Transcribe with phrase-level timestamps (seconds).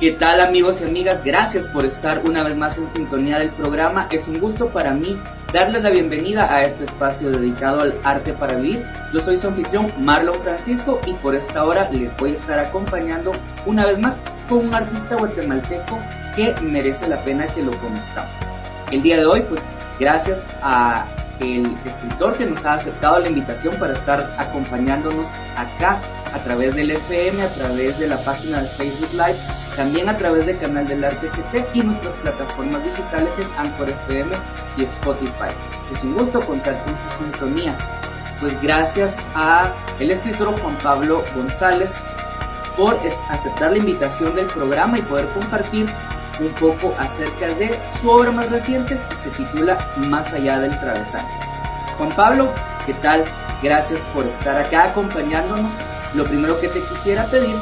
[0.00, 1.22] ¿Qué tal amigos y amigas?
[1.22, 4.08] Gracias por estar una vez más en sintonía del programa.
[4.10, 5.20] Es un gusto para mí
[5.52, 8.82] darles la bienvenida a este espacio dedicado al arte para vivir.
[9.12, 13.32] Yo soy su anfitrión Marlon Francisco y por esta hora les voy a estar acompañando
[13.66, 15.98] una vez más con un artista guatemalteco
[16.34, 18.32] que merece la pena que lo conozcamos.
[18.90, 19.62] El día de hoy, pues
[19.98, 21.04] gracias a
[21.40, 26.00] el escritor que nos ha aceptado la invitación para estar acompañándonos acá
[26.32, 29.38] a través del FM, a través de la página de Facebook Live,
[29.76, 34.36] también a través del canal del Arte GT y nuestras plataformas digitales en Anchor FM
[34.76, 35.52] y Spotify.
[35.92, 37.76] Es un gusto contar con su sintonía.
[38.40, 41.94] Pues gracias a el escritor Juan Pablo González
[42.76, 45.92] por aceptar la invitación del programa y poder compartir
[46.40, 51.28] un poco acerca de su obra más reciente que se titula Más allá del travesaño.
[51.98, 52.50] Juan Pablo,
[52.86, 53.24] ¿qué tal?
[53.62, 55.72] Gracias por estar acá acompañándonos.
[56.14, 57.54] Lo primero que te quisiera pedir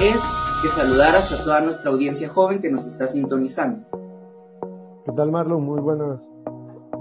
[0.00, 0.20] es
[0.62, 3.86] que saludaras a toda nuestra audiencia joven que nos está sintonizando.
[5.06, 5.64] ¿Qué tal Marlon?
[5.64, 6.20] Muy buenas.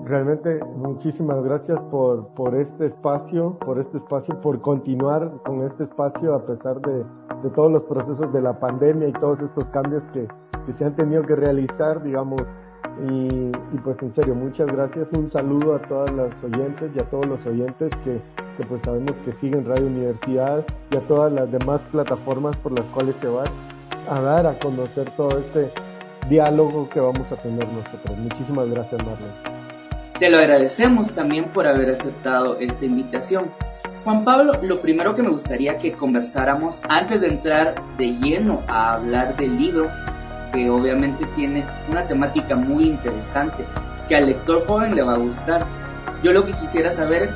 [0.06, 6.36] Realmente muchísimas gracias por, por este espacio, por este espacio, por continuar con este espacio
[6.36, 7.04] a pesar de,
[7.44, 10.26] de todos los procesos de la pandemia y todos estos cambios que,
[10.66, 12.42] que se han tenido que realizar, digamos,
[13.08, 13.52] y,
[13.84, 15.12] pues en serio, muchas gracias.
[15.14, 18.22] Un saludo a todas las oyentes y a todos los oyentes que,
[18.60, 22.86] que, pues sabemos que siguen Radio Universidad y a todas las demás plataformas por las
[22.88, 23.46] cuales se va
[24.10, 25.72] a dar a conocer todo este
[26.30, 28.18] diálogo que vamos a tener nosotros.
[28.18, 29.32] Muchísimas gracias, Marlon.
[30.20, 33.52] Te lo agradecemos también por haber aceptado esta invitación.
[34.04, 38.96] Juan Pablo, lo primero que me gustaría que conversáramos antes de entrar de lleno a
[38.96, 39.90] hablar del libro
[40.54, 43.64] que obviamente tiene una temática muy interesante
[44.10, 45.66] que al lector joven le va a gustar.
[46.24, 47.32] Yo lo que quisiera saber es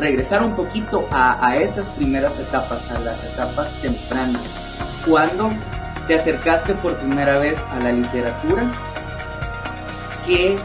[0.00, 4.42] regresar un poquito a, esas primeras etapas, a las etapas tempranas.
[5.06, 5.50] ¿Cuándo
[6.06, 8.70] te acercaste por primera vez a la literatura?
[10.26, 10.58] ¿Qué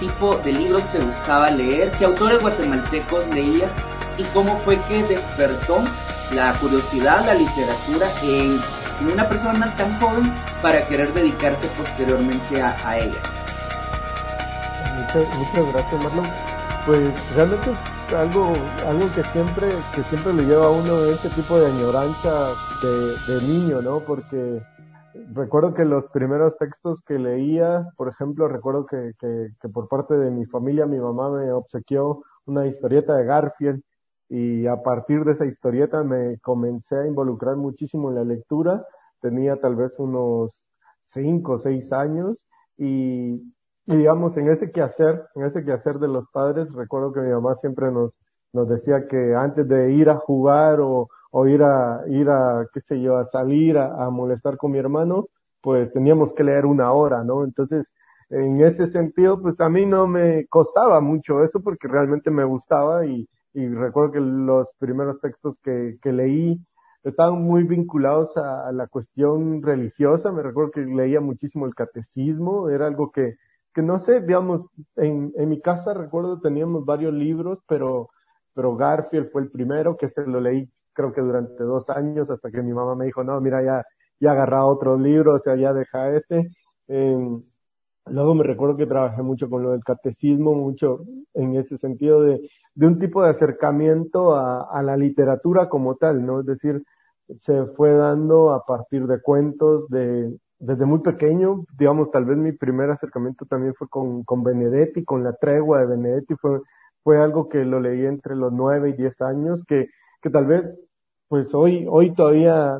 [0.00, 1.92] tipo de libros te gustaba leer?
[1.92, 3.70] ¿Qué autores guatemaltecos leías?
[4.18, 5.82] ¿Y cómo fue que despertó
[6.34, 8.58] la curiosidad, la literatura en
[9.12, 13.18] una persona tan joven para querer dedicarse posteriormente a, ella.
[14.96, 16.30] Muchas, muchas gracias, Marlon.
[16.86, 17.70] Pues realmente
[18.14, 18.54] algo,
[18.86, 22.50] algo que siempre, que siempre le lleva a uno ese tipo de añoranza
[22.82, 24.00] de, de niño, ¿no?
[24.00, 24.60] Porque
[25.34, 30.14] recuerdo que los primeros textos que leía, por ejemplo, recuerdo que, que, que, por parte
[30.14, 33.82] de mi familia, mi mamá me obsequió una historieta de Garfield
[34.28, 38.84] y a partir de esa historieta me comencé a involucrar muchísimo en la lectura.
[39.20, 40.68] Tenía tal vez unos
[41.04, 42.44] cinco o seis años
[42.76, 43.51] y,
[43.86, 47.90] digamos en ese quehacer, en ese quehacer de los padres, recuerdo que mi mamá siempre
[47.90, 48.14] nos,
[48.52, 52.80] nos decía que antes de ir a jugar o, o ir a, ir a, qué
[52.80, 55.26] sé yo, a salir a, a molestar con mi hermano,
[55.60, 57.44] pues teníamos que leer una hora, ¿no?
[57.44, 57.86] Entonces,
[58.30, 63.04] en ese sentido, pues a mí no me costaba mucho eso porque realmente me gustaba
[63.06, 66.58] y, y recuerdo que los primeros textos que, que leí
[67.04, 70.32] estaban muy vinculados a, la cuestión religiosa.
[70.32, 73.34] Me recuerdo que leía muchísimo el catecismo, era algo que,
[73.74, 74.62] que no sé, digamos,
[74.96, 78.10] en, mi casa recuerdo teníamos varios libros, pero,
[78.54, 82.50] pero Garfield fue el primero que se lo leí creo que durante dos años hasta
[82.50, 83.84] que mi mamá me dijo, no, mira, ya,
[84.20, 86.50] ya agarrado otros libros, o sea, ya deja ese.
[88.06, 91.00] Luego me recuerdo que trabajé mucho con lo del catecismo, mucho
[91.34, 92.40] en ese sentido de,
[92.74, 96.40] de un tipo de acercamiento a, a, la literatura como tal, ¿no?
[96.40, 96.82] Es decir,
[97.40, 102.52] se fue dando a partir de cuentos de, desde muy pequeño, digamos, tal vez mi
[102.52, 106.60] primer acercamiento también fue con, con Benedetti, con la tregua de Benedetti, fue,
[107.02, 109.88] fue algo que lo leí entre los nueve y diez años, que,
[110.22, 110.62] que tal vez,
[111.26, 112.78] pues hoy, hoy todavía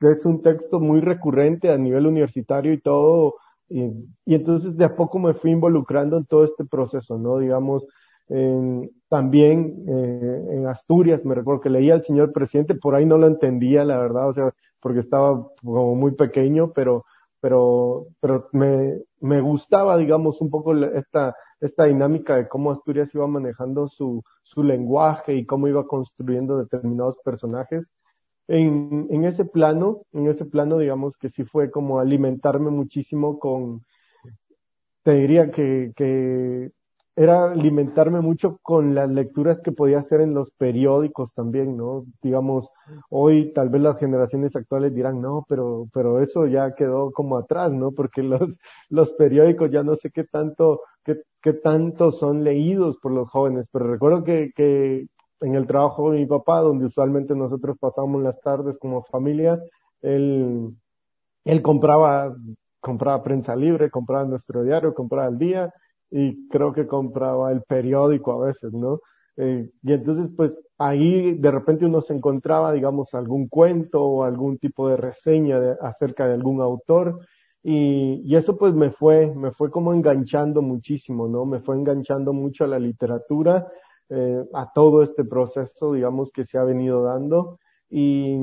[0.00, 3.36] es un texto muy recurrente a nivel universitario y todo,
[3.70, 3.84] y,
[4.26, 7.38] y entonces de a poco me fui involucrando en todo este proceso, ¿no?
[7.38, 7.86] Digamos,
[8.28, 13.16] en, también eh, en Asturias, me recuerdo que leía al señor presidente, por ahí no
[13.16, 14.52] lo entendía, la verdad, o sea,
[14.86, 17.04] porque estaba como muy pequeño, pero,
[17.40, 23.26] pero, pero me, me gustaba, digamos, un poco esta, esta dinámica de cómo Asturias iba
[23.26, 27.84] manejando su, su lenguaje y cómo iba construyendo determinados personajes.
[28.46, 33.80] En, en ese plano, en ese plano, digamos que sí fue como alimentarme muchísimo con,
[35.02, 36.70] te diría que, que
[37.16, 42.04] era alimentarme mucho con las lecturas que podía hacer en los periódicos también, ¿no?
[42.22, 42.68] Digamos,
[43.08, 47.72] hoy tal vez las generaciones actuales dirán, no, pero, pero eso ya quedó como atrás,
[47.72, 47.92] ¿no?
[47.92, 48.42] Porque los,
[48.90, 53.66] los periódicos ya no sé qué tanto, qué, qué tanto son leídos por los jóvenes,
[53.72, 55.06] pero recuerdo que, que
[55.40, 59.58] en el trabajo de mi papá, donde usualmente nosotros pasamos las tardes como familia,
[60.02, 60.70] él,
[61.44, 62.34] él compraba,
[62.80, 65.72] compraba prensa libre, compraba nuestro diario, compraba el día
[66.10, 69.00] y creo que compraba el periódico a veces, ¿no?
[69.36, 74.58] Eh, y entonces, pues ahí de repente uno se encontraba, digamos, algún cuento o algún
[74.58, 77.20] tipo de reseña de, acerca de algún autor.
[77.62, 81.44] Y, y, eso pues me fue, me fue como enganchando muchísimo, ¿no?
[81.44, 83.66] Me fue enganchando mucho a la literatura,
[84.08, 87.58] eh, a todo este proceso, digamos, que se ha venido dando.
[87.90, 88.36] Y,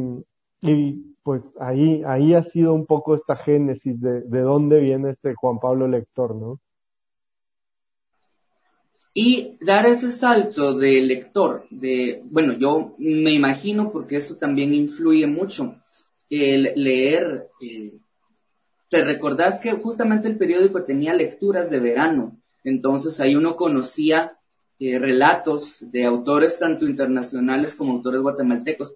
[0.62, 5.34] y pues ahí, ahí ha sido un poco esta génesis de, de dónde viene este
[5.36, 6.60] Juan Pablo Lector, ¿no?
[9.14, 15.28] Y dar ese salto de lector, de, bueno, yo me imagino porque eso también influye
[15.28, 15.76] mucho,
[16.30, 17.94] el leer, eh,
[18.90, 24.40] te recordás que justamente el periódico tenía lecturas de verano, entonces ahí uno conocía
[24.80, 28.96] eh, relatos de autores tanto internacionales como autores guatemaltecos.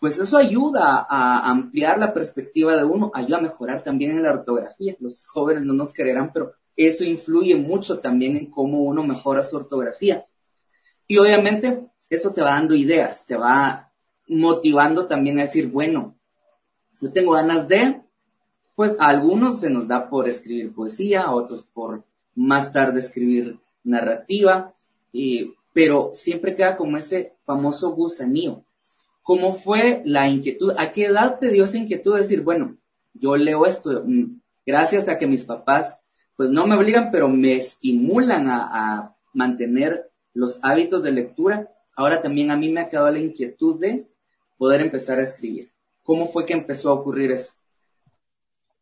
[0.00, 4.32] Pues eso ayuda a ampliar la perspectiva de uno, ayuda a mejorar también en la
[4.32, 4.96] ortografía.
[4.98, 9.56] Los jóvenes no nos creerán, pero eso influye mucho también en cómo uno mejora su
[9.56, 10.26] ortografía.
[11.06, 13.92] Y obviamente eso te va dando ideas, te va
[14.26, 16.16] motivando también a decir, bueno,
[17.00, 18.00] yo tengo ganas de,
[18.74, 22.04] pues a algunos se nos da por escribir poesía, a otros por
[22.34, 24.74] más tarde escribir narrativa,
[25.72, 28.64] pero siempre queda como ese famoso gusanillo.
[29.22, 30.74] ¿Cómo fue la inquietud?
[30.76, 32.76] ¿A qué edad te dio esa inquietud de decir, bueno,
[33.14, 35.98] yo leo esto mm, gracias a que mis papás
[36.36, 41.68] pues no me obligan, pero me estimulan a, mantener los hábitos de lectura.
[41.96, 44.06] Ahora también a mí me ha quedado la inquietud de
[44.56, 45.72] poder empezar a escribir.
[46.04, 47.52] ¿Cómo fue que empezó a ocurrir eso?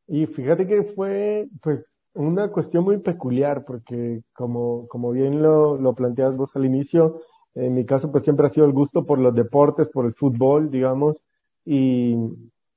[0.06, 5.94] Y fíjate que fue pues una cuestión muy peculiar porque como, como bien lo, lo
[5.94, 7.22] planteas vos al inicio,
[7.54, 10.70] en mi caso pues siempre ha sido el gusto por los deportes, por el fútbol,
[10.70, 11.16] digamos,
[11.64, 12.14] y,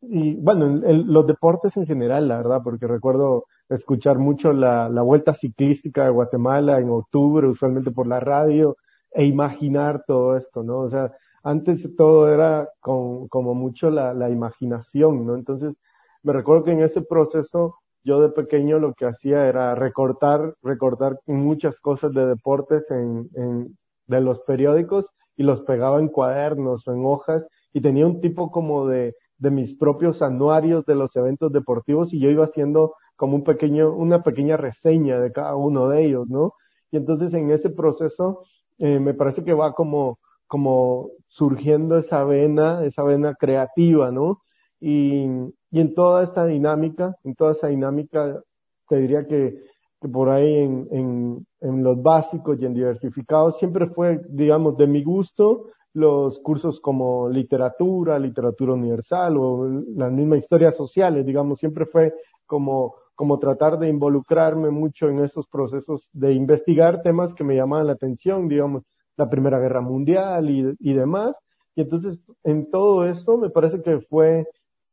[0.10, 5.34] y bueno, los deportes en general, la verdad, porque recuerdo escuchar mucho la, la vuelta
[5.34, 8.78] ciclística de Guatemala en octubre, usualmente por la radio,
[9.12, 10.80] e imaginar todo esto, ¿no?
[10.80, 11.12] O sea,
[11.44, 15.36] antes todo era con, como mucho la, la imaginación, ¿no?
[15.36, 15.76] Entonces,
[16.24, 21.20] me recuerdo que en ese proceso yo de pequeño lo que hacía era recortar, recortar
[21.26, 23.78] muchas cosas de deportes en, en,
[24.08, 25.06] de los periódicos
[25.38, 29.52] y los pegaba en cuadernos o en hojas y tenía un tipo como de, de
[29.52, 34.24] mis propios anuarios de los eventos deportivos y yo iba haciendo como un pequeño, una
[34.24, 36.54] pequeña reseña de cada uno de ellos, ¿no?
[36.92, 38.44] Y entonces en ese proceso
[38.78, 44.42] eh, me parece que va como, como surgiendo esa vena, esa vena creativa, ¿no?
[44.80, 45.26] Y,
[45.72, 48.42] y en toda esta dinámica, en toda esa dinámica,
[48.88, 49.58] te diría que,
[50.02, 54.88] que por ahí en, en, en los básicos y en diversificados siempre fue, digamos, de
[54.88, 61.86] mi gusto los cursos como literatura, literatura universal o las mismas historias sociales, digamos, siempre
[61.86, 62.14] fue
[62.46, 67.88] como como tratar de involucrarme mucho en esos procesos de investigar temas que me llamaban
[67.88, 68.84] la atención, digamos,
[69.18, 71.34] la Primera Guerra Mundial y, y demás.
[71.76, 74.46] Y entonces, en todo eso, me parece que fue,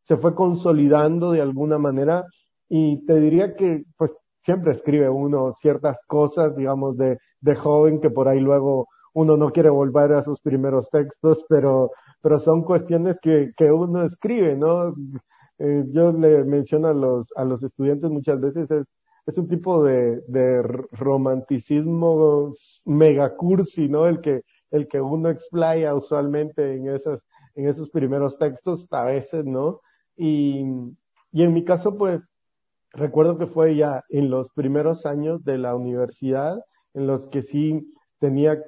[0.05, 2.25] se fue consolidando de alguna manera
[2.69, 4.13] y te diría que, pues,
[4.43, 9.51] siempre escribe uno ciertas cosas, digamos, de, de joven que por ahí luego uno no
[9.51, 11.91] quiere volver a sus primeros textos, pero,
[12.21, 14.95] pero son cuestiones que, que uno escribe, ¿no?
[15.59, 18.87] Eh, yo le menciono a los, a los estudiantes muchas veces, es,
[19.27, 22.53] es un tipo de, de romanticismo
[22.85, 24.07] mega cursi, ¿no?
[24.07, 27.21] El que, el que uno explaya usualmente en esas,
[27.55, 29.81] en esos primeros textos, a veces, ¿no?
[30.17, 30.65] Y,
[31.33, 32.21] y en mi caso, pues,
[32.93, 36.59] recuerdo que fue ya en los primeros años de la universidad,
[36.95, 38.63] en los que sí tenía,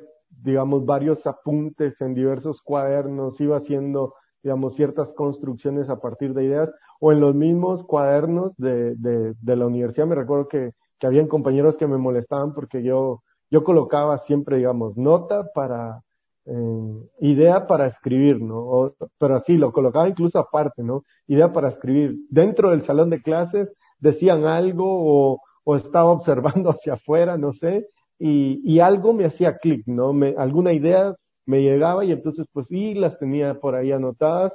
[0.45, 6.71] digamos, varios apuntes en diversos cuadernos, iba haciendo digamos, ciertas construcciones a partir de ideas,
[7.01, 10.07] o en los mismos cuadernos de, de, de la universidad.
[10.07, 14.99] Me recuerdo que, que habían compañeros que me molestaban porque yo, yo colocaba siempre, digamos,
[14.99, 16.03] nota para,
[16.45, 18.59] eh, idea para escribir, ¿no?
[18.59, 21.05] O, pero así, lo colocaba incluso aparte, ¿no?
[21.27, 22.17] Idea para escribir.
[22.29, 27.89] Dentro del salón de clases decían algo o, o estaba observando hacia afuera, no sé,
[28.19, 30.13] y, y algo me hacía clic, ¿no?
[30.13, 31.15] Me, alguna idea
[31.47, 34.53] me llegaba y entonces pues sí, las tenía por ahí anotadas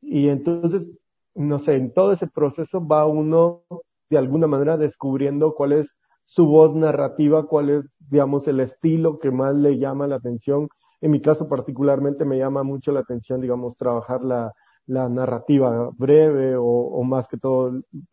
[0.00, 0.86] y entonces,
[1.34, 3.62] no sé, en todo ese proceso va uno
[4.10, 5.88] de alguna manera descubriendo cuál es
[6.26, 10.68] su voz narrativa, cuál es, digamos, el estilo que más le llama la atención.
[11.00, 14.52] En mi caso particularmente me llama mucho la atención, digamos, trabajar la,
[14.86, 17.72] narrativa breve o, o más que todo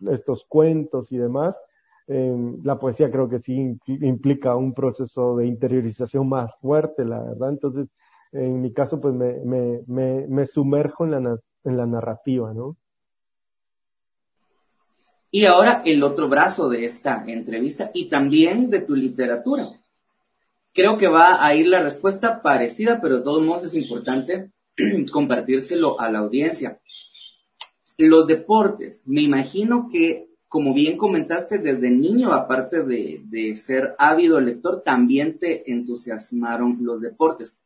[0.10, 1.56] estos cuentos y demás.
[2.08, 7.50] Eh, la poesía creo que sí implica un proceso de interiorización más fuerte, la verdad.
[7.50, 7.88] Entonces,
[8.32, 12.78] en mi caso, pues me, me, me, sumerjo en la, en la narrativa, ¿no?
[15.30, 19.70] Y ahora el otro brazo de esta entrevista y también de tu literatura.
[20.74, 24.52] Creo que va a ir la respuesta parecida, pero de todos modos es importante
[25.12, 26.80] compartírselo a la audiencia.
[27.98, 34.82] Los deportes, me imagino que, como bien comentaste, desde niño, aparte de, ser ávido lector,
[34.82, 37.58] también te entusiasmaron los deportes.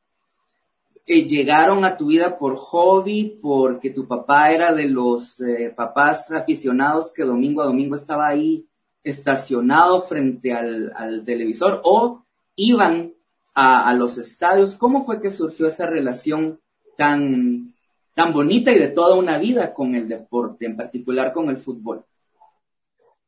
[1.08, 6.30] Eh, llegaron a tu vida por hobby, porque tu papá era de los eh, papás
[6.30, 8.68] aficionados que domingo a domingo estaba ahí
[9.04, 12.24] estacionado frente al, al televisor o
[12.56, 13.14] iban
[13.56, 14.76] a, a, los estadios.
[14.76, 16.60] ¿Cómo fue que surgió esa relación
[16.96, 17.74] tan,
[18.14, 22.06] tan bonita y de toda una vida con el deporte, en particular con el fútbol?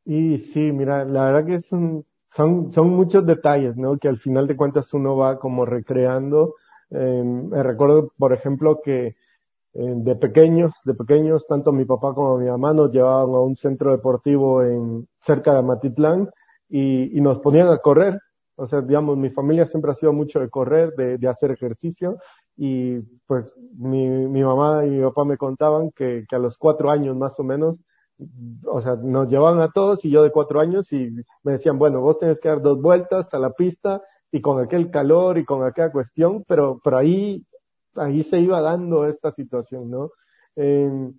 [0.08, 3.96] Y sí, mira, la verdad que son, son, son muchos detalles, ¿no?
[3.98, 6.54] Que al final de cuentas uno va como recreando
[6.90, 9.14] eh, me recuerdo, por ejemplo, que eh,
[9.74, 13.92] de pequeños, de pequeños, tanto mi papá como mi mamá nos llevaban a un centro
[13.92, 16.30] deportivo en cerca de Matitlán
[16.68, 18.18] y, y nos ponían a correr.
[18.56, 22.16] O sea, digamos, mi familia siempre ha sido mucho de correr, de, de hacer ejercicio
[22.56, 26.90] y pues mi, mi mamá y mi papá me contaban que, que a los cuatro
[26.90, 27.76] años más o menos
[28.66, 31.10] o sea, nos llevaban a todos y yo de cuatro años y
[31.42, 34.90] me decían, bueno, vos tenés que dar dos vueltas a la pista y con aquel
[34.90, 37.44] calor y con aquella cuestión, pero, pero ahí,
[37.94, 40.10] ahí se iba dando esta situación, ¿no?
[40.56, 41.10] Eh,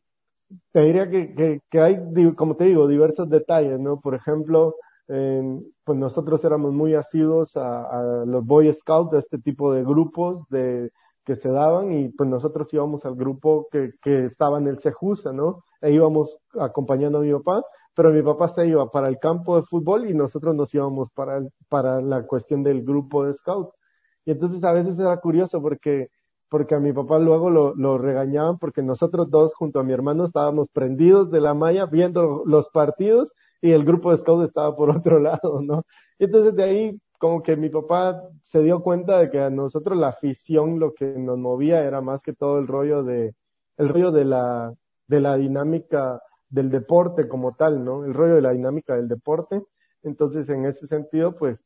[0.72, 2.00] te diría que, que, que, hay,
[2.36, 4.00] como te digo, diversos detalles, ¿no?
[4.00, 4.76] Por ejemplo,
[5.08, 7.84] eh, pues nosotros éramos muy asiduos a,
[8.22, 10.92] a, los Boy Scouts, a este tipo de grupos de,
[11.26, 15.32] que se daban, y pues nosotros íbamos al grupo que, que estaba en el Cejusa,
[15.34, 15.64] ¿no?
[15.82, 17.64] E íbamos acompañando a mi papá,
[17.96, 21.42] pero mi papá se iba para el campo de fútbol y nosotros nos íbamos para,
[21.68, 23.72] para la cuestión del grupo de scout.
[24.26, 26.08] Y entonces a veces era curioso porque,
[26.50, 30.26] porque a mi papá luego lo, lo regañaban porque nosotros dos junto a mi hermano
[30.26, 34.90] estábamos prendidos de la malla viendo los partidos y el grupo de scout estaba por
[34.92, 35.84] otro lado, ¿no?
[36.20, 40.08] Entonces de ahí como que mi papá se dio cuenta de que a nosotros la
[40.08, 43.36] afición lo que nos movía era más que todo el rollo de,
[43.78, 44.74] el rollo de la,
[45.08, 48.06] de la dinámica del deporte como tal, ¿no?
[48.06, 49.62] El rollo de la dinámica del deporte.
[50.02, 51.60] Entonces, en ese sentido, pues,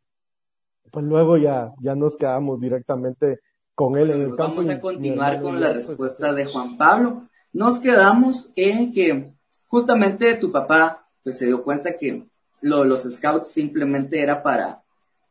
[0.92, 3.40] pues luego ya, ya nos quedamos directamente
[3.76, 4.56] con él en el campo.
[4.56, 7.28] Vamos a continuar con la pues, respuesta de Juan Pablo.
[7.54, 9.34] Nos quedamos en que
[9.68, 12.28] justamente tu papá pues se dio cuenta que
[12.62, 14.83] lo, los scouts simplemente era para,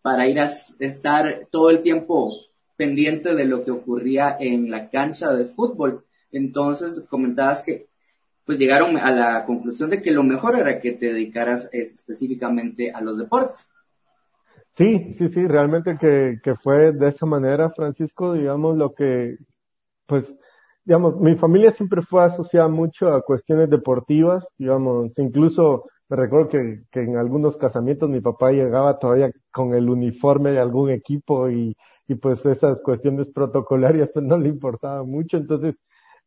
[0.03, 2.33] para ir a estar todo el tiempo
[2.77, 6.05] pendiente de lo que ocurría en la cancha de fútbol.
[6.33, 7.87] Entonces comentabas que
[8.45, 13.01] pues llegaron a la conclusión de que lo mejor era que te dedicaras específicamente a
[13.01, 13.71] los deportes.
[14.75, 19.37] Sí, sí, sí, realmente que, que fue de esa manera, Francisco, digamos, lo que,
[20.07, 20.35] pues,
[20.85, 26.83] digamos, mi familia siempre fue asociada mucho a cuestiones deportivas, digamos, incluso me recuerdo que,
[26.90, 31.75] que en algunos casamientos mi papá llegaba todavía con el uniforme de algún equipo y,
[32.07, 35.75] y pues esas cuestiones protocolarias pues no le importaba mucho, entonces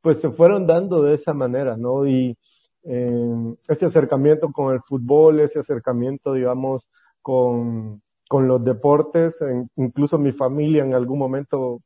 [0.02, 2.08] pues se fueron dando de esa manera, ¿no?
[2.08, 2.36] Y
[2.82, 6.90] eh, ese acercamiento con el fútbol, ese acercamiento, digamos,
[7.22, 9.36] con, con los deportes,
[9.76, 11.82] incluso mi familia en algún momento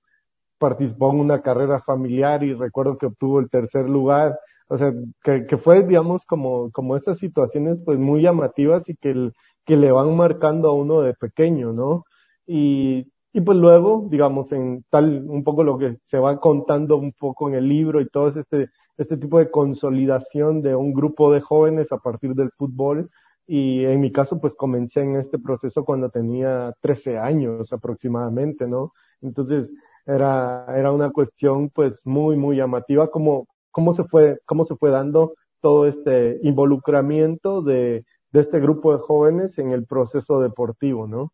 [0.57, 4.39] participó en una carrera familiar y recuerdo que obtuvo el tercer lugar,
[4.69, 9.31] o sea, que, que fue, digamos, como, como estas situaciones pues muy llamativas y que,
[9.65, 12.05] que le van marcando a uno de pequeño, ¿no?
[12.47, 17.13] Y y pues luego, digamos, en tal, un poco lo que se va contando un
[17.13, 21.31] poco en el libro y todo es este, este tipo de consolidación de un grupo
[21.31, 23.09] de jóvenes a partir del fútbol.
[23.45, 28.93] Y en mi caso, pues comencé en este proceso cuando tenía 13 años aproximadamente, ¿no?
[29.21, 29.73] Entonces,
[30.05, 34.89] era, era una cuestión pues muy, muy llamativa, como, cómo se fue, cómo se fue
[34.89, 41.31] dando todo este involucramiento de, de este grupo de jóvenes en el proceso deportivo, ¿no?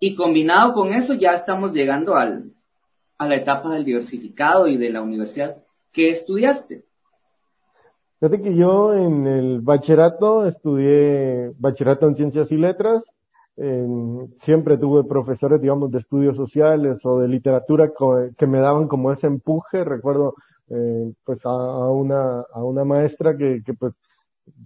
[0.00, 2.52] Y combinado con eso ya estamos llegando al,
[3.18, 5.56] a la etapa del diversificado y de la universidad.
[5.92, 6.84] ¿Qué estudiaste?
[8.20, 13.02] Fíjate que yo en el bachillerato estudié bachillerato en ciencias y letras.
[14.38, 17.90] Siempre tuve profesores, digamos, de estudios sociales o de literatura
[18.36, 19.84] que me daban como ese empuje.
[19.84, 20.34] Recuerdo,
[20.68, 23.94] eh, pues a, a, una, a una maestra que, que pues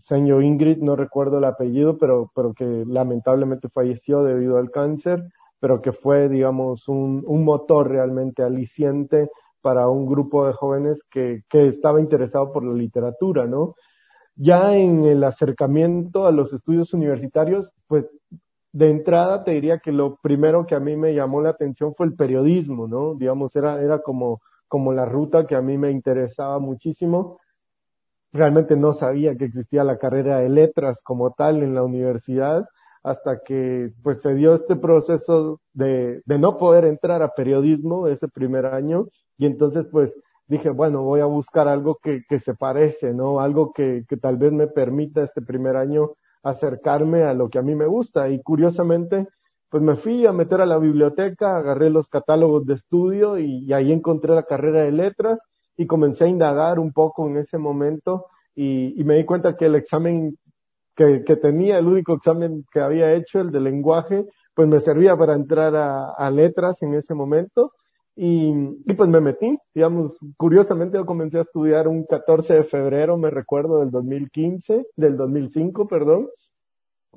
[0.02, 5.22] señor Ingrid, no recuerdo el apellido, pero, pero que lamentablemente falleció debido al cáncer,
[5.60, 9.30] pero que fue, digamos, un, un motor realmente aliciente
[9.62, 13.74] para un grupo de jóvenes que, que estaba interesado por la literatura, ¿no?
[14.36, 18.06] Ya en el acercamiento a los estudios universitarios, pues
[18.72, 22.06] de entrada te diría que lo primero que a mí me llamó la atención fue
[22.06, 23.14] el periodismo, ¿no?
[23.14, 27.38] Digamos, era, era como, como la ruta que a mí me interesaba muchísimo
[28.32, 32.66] realmente no sabía que existía la carrera de letras como tal en la universidad
[33.02, 38.28] hasta que pues se dio este proceso de, de no poder entrar a periodismo ese
[38.28, 39.06] primer año
[39.38, 40.14] y entonces pues
[40.46, 43.40] dije, bueno, voy a buscar algo que, que se parece, ¿no?
[43.40, 46.10] Algo que, que tal vez me permita este primer año
[46.42, 48.28] acercarme a lo que a mí me gusta.
[48.28, 49.28] Y curiosamente,
[49.68, 53.92] pues me fui a meter a la biblioteca, agarré los catálogos de estudio y, ahí
[53.92, 55.38] encontré la carrera de letras
[55.76, 59.74] y comencé a indagar un poco en ese momento y, me di cuenta que el
[59.76, 60.36] examen
[60.96, 65.32] que, tenía, el único examen que había hecho, el de lenguaje, pues me servía para
[65.32, 67.72] entrar a letras en ese momento
[68.22, 73.30] y, pues me metí, digamos, curiosamente yo comencé a estudiar un 14 de febrero, me
[73.30, 76.28] recuerdo, del 2015, del 2005, perdón.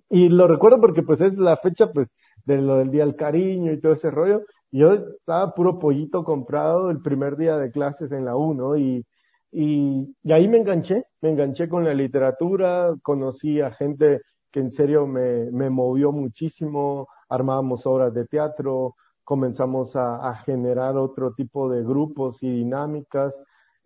[0.09, 2.07] Y lo recuerdo porque pues es la fecha pues
[2.45, 4.43] del Día del Cariño y todo ese rollo.
[4.71, 8.77] Yo estaba puro pollito comprado el primer día de clases en la U, ¿no?
[8.77, 9.05] Y,
[9.51, 14.21] y, y ahí me enganché, me enganché con la literatura, conocí a gente
[14.53, 20.97] que en serio me, me movió muchísimo, armábamos obras de teatro, comenzamos a, a, generar
[20.97, 23.33] otro tipo de grupos y dinámicas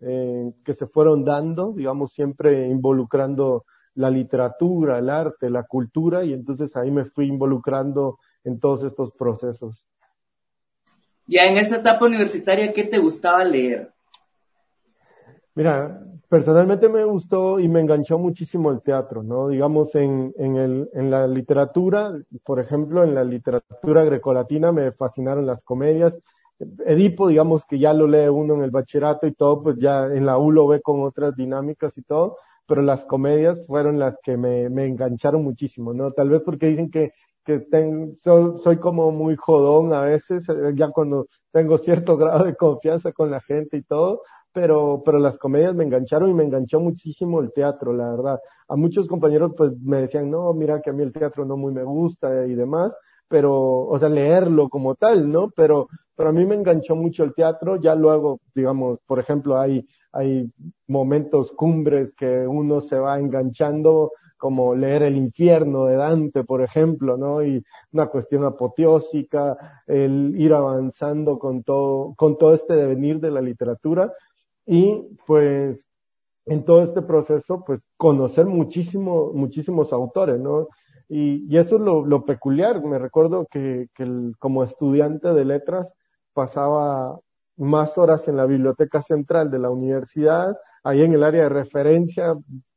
[0.00, 3.64] eh, que se fueron dando, digamos, siempre involucrando
[3.94, 9.12] la literatura, el arte, la cultura, y entonces ahí me fui involucrando en todos estos
[9.12, 9.84] procesos.
[11.26, 13.92] Ya en esa etapa universitaria, ¿qué te gustaba leer?
[15.58, 19.48] Mira, personalmente me gustó y me enganchó muchísimo el teatro, ¿no?
[19.48, 22.12] Digamos, en, en, el, en la literatura,
[22.44, 26.16] por ejemplo, en la literatura grecolatina me fascinaron las comedias.
[26.86, 30.26] Edipo, digamos que ya lo lee uno en el bachillerato y todo, pues ya en
[30.26, 32.36] la U lo ve con otras dinámicas y todo,
[32.68, 36.12] pero las comedias fueron las que me, me engancharon muchísimo, ¿no?
[36.12, 37.10] Tal vez porque dicen que,
[37.44, 37.66] que
[38.22, 43.10] soy, soy como muy jodón a veces, eh, ya cuando tengo cierto grado de confianza
[43.10, 47.40] con la gente y todo, pero, pero las comedias me engancharon y me enganchó muchísimo
[47.40, 48.40] el teatro, la verdad.
[48.68, 51.72] A muchos compañeros pues me decían, no, mira que a mí el teatro no muy
[51.72, 52.92] me gusta y demás,
[53.28, 55.50] pero, o sea, leerlo como tal, ¿no?
[55.54, 59.86] Pero, pero a mí me enganchó mucho el teatro, ya luego, digamos, por ejemplo, hay,
[60.12, 60.50] hay
[60.86, 67.16] momentos cumbres que uno se va enganchando, como leer El infierno de Dante, por ejemplo,
[67.16, 67.42] ¿no?
[67.44, 73.40] Y una cuestión apoteósica, el ir avanzando con todo, con todo este devenir de la
[73.40, 74.12] literatura
[74.68, 75.88] y pues
[76.44, 80.68] en todo este proceso, pues conocer muchísimo, muchísimos autores, ¿no?
[81.08, 82.82] Y, y eso es lo, lo, peculiar.
[82.84, 85.88] Me recuerdo que, que el, como estudiante de letras
[86.34, 87.18] pasaba
[87.56, 90.54] más horas en la biblioteca central de la universidad,
[90.84, 92.36] ahí en el área de referencia,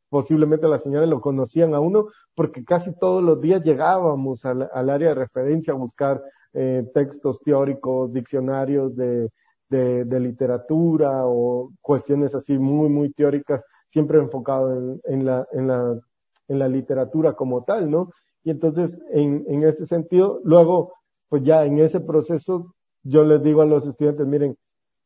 [0.10, 4.90] posiblemente las señores lo conocían a uno, porque casi todos los días llegábamos al, al
[4.90, 6.22] área de referencia a buscar
[6.54, 9.30] eh, textos teóricos, diccionarios de,
[9.72, 15.68] de, de, literatura o cuestiones así muy, muy teóricas, siempre enfocado en, en, la, en,
[15.68, 16.00] la,
[16.48, 18.12] en la literatura como tal, ¿no?
[18.44, 20.94] Y entonces, en, en ese sentido, luego,
[21.30, 24.58] pues ya en ese proceso, yo les digo a los estudiantes, miren,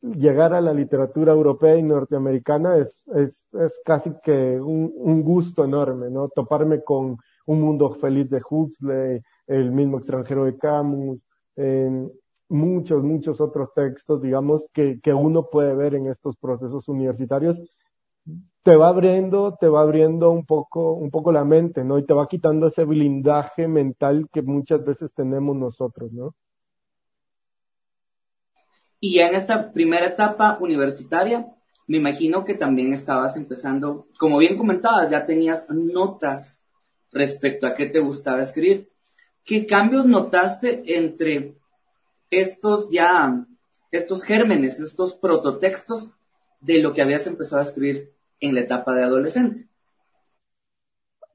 [0.01, 5.63] llegar a la literatura europea y norteamericana es, es, es casi que un, un gusto
[5.63, 6.29] enorme, ¿no?
[6.29, 11.19] Toparme con un mundo feliz de Huxley, el mismo extranjero de Camus,
[11.55, 12.09] eh,
[12.49, 17.59] muchos, muchos otros textos, digamos, que, que uno puede ver en estos procesos universitarios,
[18.63, 21.99] te va abriendo, te va abriendo un poco, un poco la mente, ¿no?
[21.99, 26.33] Y te va quitando ese blindaje mental que muchas veces tenemos nosotros, ¿no?
[28.99, 31.45] Y en esta primera etapa universitaria,
[31.85, 36.63] me imagino que también estabas empezando, como bien comentabas, ya tenías notas
[37.11, 38.89] respecto a qué te gustaba escribir.
[39.43, 41.55] ¿Qué cambios notaste entre
[42.39, 43.45] estos ya,
[43.91, 46.11] estos gérmenes, estos prototextos
[46.61, 49.67] de lo que habías empezado a escribir en la etapa de adolescente.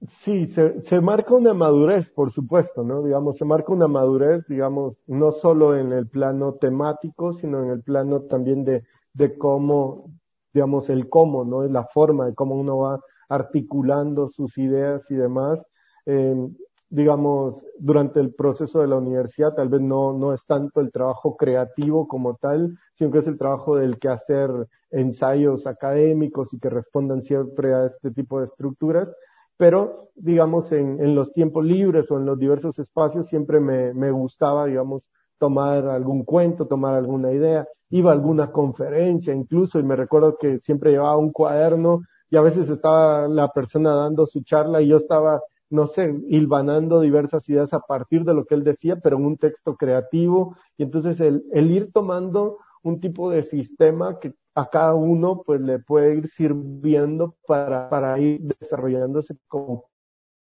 [0.08, 3.02] Sí, se, marca una madurez, por supuesto, ¿no?
[3.02, 7.82] Digamos, se marca una madurez, digamos, no solo en el plano temático, sino en el
[7.82, 8.82] plano también de,
[9.12, 10.10] de cómo,
[10.54, 11.64] digamos, el cómo, ¿no?
[11.64, 15.60] La forma de cómo uno va articulando sus ideas y demás.
[16.06, 16.48] Eh,
[16.90, 21.36] digamos, durante el proceso de la universidad, tal vez no, no es tanto el trabajo
[21.36, 24.50] creativo como tal, sino que es el trabajo del que hacer
[24.90, 29.08] ensayos académicos y que respondan siempre a este tipo de estructuras.
[29.56, 34.10] Pero, digamos, en, en los tiempos libres o en los diversos espacios siempre me, me
[34.10, 35.02] gustaba, digamos,
[35.38, 37.66] tomar algún cuento, tomar alguna idea.
[37.90, 42.42] Iba a alguna conferencia incluso y me recuerdo que siempre llevaba un cuaderno y a
[42.42, 45.40] veces estaba la persona dando su charla y yo estaba
[45.70, 49.36] no sé, hilvanando diversas ideas a partir de lo que él decía, pero en un
[49.38, 50.56] texto creativo.
[50.76, 55.60] Y entonces el, el ir tomando un tipo de sistema que, a cada uno pues
[55.60, 59.84] le puede ir sirviendo para, para ir desarrollándose como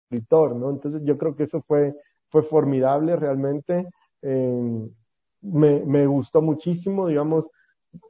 [0.04, 0.70] escritor, ¿no?
[0.70, 1.94] Entonces yo creo que eso fue,
[2.30, 3.88] fue formidable realmente.
[4.22, 4.88] Eh,
[5.40, 7.46] me, me gustó muchísimo, digamos,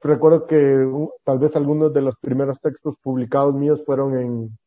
[0.03, 0.87] recuerdo que
[1.25, 4.59] tal vez algunos de los primeros textos publicados míos fueron en,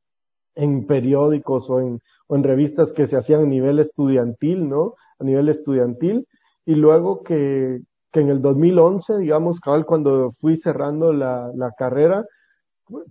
[0.56, 4.96] en periódicos o en, o en revistas que se hacían a nivel estudiantil, ¿no?
[5.20, 6.28] A nivel estudiantil.
[6.66, 12.26] Y luego que, que en el 2011, digamos, cuando fui cerrando la, la carrera,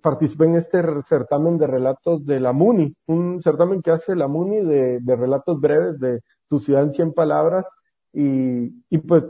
[0.03, 4.65] participé en este certamen de relatos de la MUNI, un certamen que hace la MUNI
[4.65, 7.67] de, de relatos breves de Tu ciudad en 100 palabras.
[8.13, 9.25] Y, y pues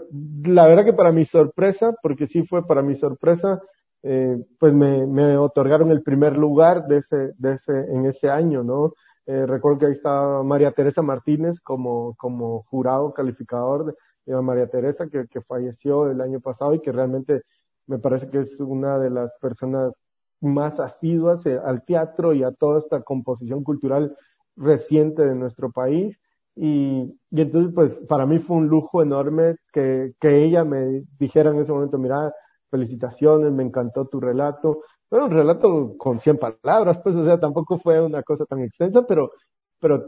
[0.44, 3.62] la verdad que para mi sorpresa, porque sí fue para mi sorpresa,
[4.02, 8.62] eh, pues me, me otorgaron el primer lugar de ese, de ese, en ese año,
[8.62, 8.92] ¿no?
[9.26, 15.06] Eh, recuerdo que ahí estaba María Teresa Martínez como, como jurado calificador de, María Teresa,
[15.08, 17.42] que, que falleció el año pasado y que realmente
[17.86, 19.92] me parece que es una de las personas
[20.40, 24.16] más asiduas eh, al teatro y a toda esta composición cultural
[24.56, 26.18] reciente de nuestro país.
[26.56, 31.50] Y, y entonces, pues, para mí fue un lujo enorme que, que ella me dijera
[31.50, 32.32] en ese momento, mira,
[32.70, 34.82] felicitaciones, me encantó tu relato.
[35.14, 39.06] Fue un relato con 100 palabras, pues, o sea, tampoco fue una cosa tan extensa,
[39.06, 39.30] pero,
[39.78, 40.04] pero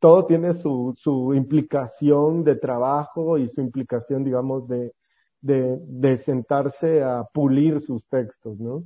[0.00, 4.94] todo tiene su, su implicación de trabajo y su implicación, digamos, de,
[5.42, 8.84] de, de sentarse a pulir sus textos, ¿no?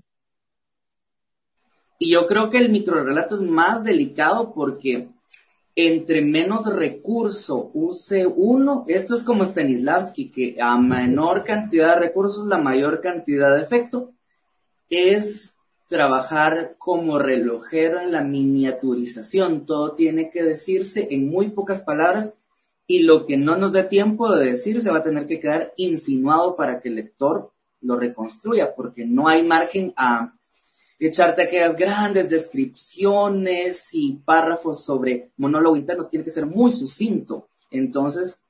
[2.00, 5.08] Y yo creo que el microrelato es más delicado porque
[5.76, 12.48] entre menos recurso use uno, esto es como Stanislavski, que a menor cantidad de recursos,
[12.48, 14.14] la mayor cantidad de efecto,
[14.88, 15.54] es
[15.90, 19.66] trabajar como relojero en la miniaturización.
[19.66, 22.32] Todo tiene que decirse en muy pocas palabras
[22.86, 25.74] y lo que no nos dé tiempo de decir se va a tener que quedar
[25.76, 27.50] insinuado para que el lector
[27.80, 30.32] lo reconstruya, porque no hay margen a
[31.00, 37.48] echarte aquellas grandes descripciones y párrafos sobre monólogo interno, tiene que ser muy sucinto.
[37.72, 38.40] Entonces,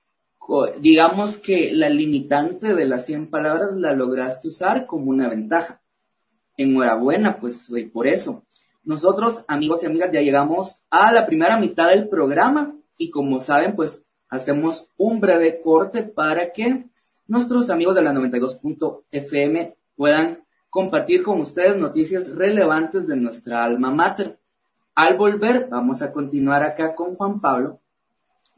[0.78, 5.79] digamos que la limitante de las 100 palabras la lograste usar como una ventaja.
[6.62, 8.44] Enhorabuena, pues, por eso.
[8.84, 13.74] Nosotros, amigos y amigas, ya llegamos a la primera mitad del programa y como saben,
[13.74, 16.84] pues, hacemos un breve corte para que
[17.26, 24.38] nuestros amigos de la 92.fm puedan compartir con ustedes noticias relevantes de nuestra alma mater.
[24.94, 27.80] Al volver, vamos a continuar acá con Juan Pablo,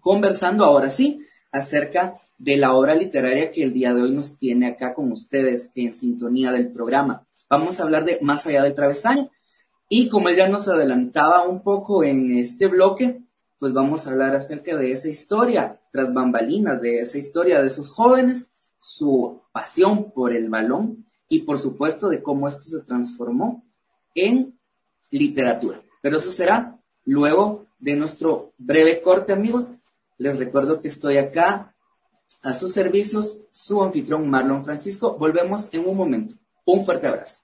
[0.00, 4.66] conversando ahora sí acerca de la obra literaria que el día de hoy nos tiene
[4.66, 7.26] acá con ustedes en sintonía del programa.
[7.52, 9.30] Vamos a hablar de Más allá del travesaño.
[9.86, 13.20] Y como él ya nos adelantaba un poco en este bloque,
[13.58, 17.90] pues vamos a hablar acerca de esa historia, tras bambalinas, de esa historia de esos
[17.90, 23.62] jóvenes, su pasión por el balón y por supuesto de cómo esto se transformó
[24.14, 24.58] en
[25.10, 25.82] literatura.
[26.00, 29.68] Pero eso será luego de nuestro breve corte, amigos.
[30.16, 31.76] Les recuerdo que estoy acá
[32.40, 35.18] a sus servicios, su anfitrión Marlon Francisco.
[35.18, 36.36] Volvemos en un momento.
[36.64, 37.40] Un fuerte abrazo.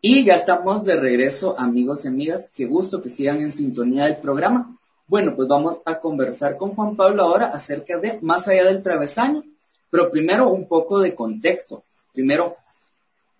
[0.00, 2.50] Y ya estamos de regreso, amigos y amigas.
[2.54, 4.76] Qué gusto que sigan en sintonía del programa.
[5.08, 9.44] Bueno, pues vamos a conversar con Juan Pablo ahora acerca de Más allá del travesaño,
[9.90, 11.84] pero primero un poco de contexto
[12.16, 12.56] primero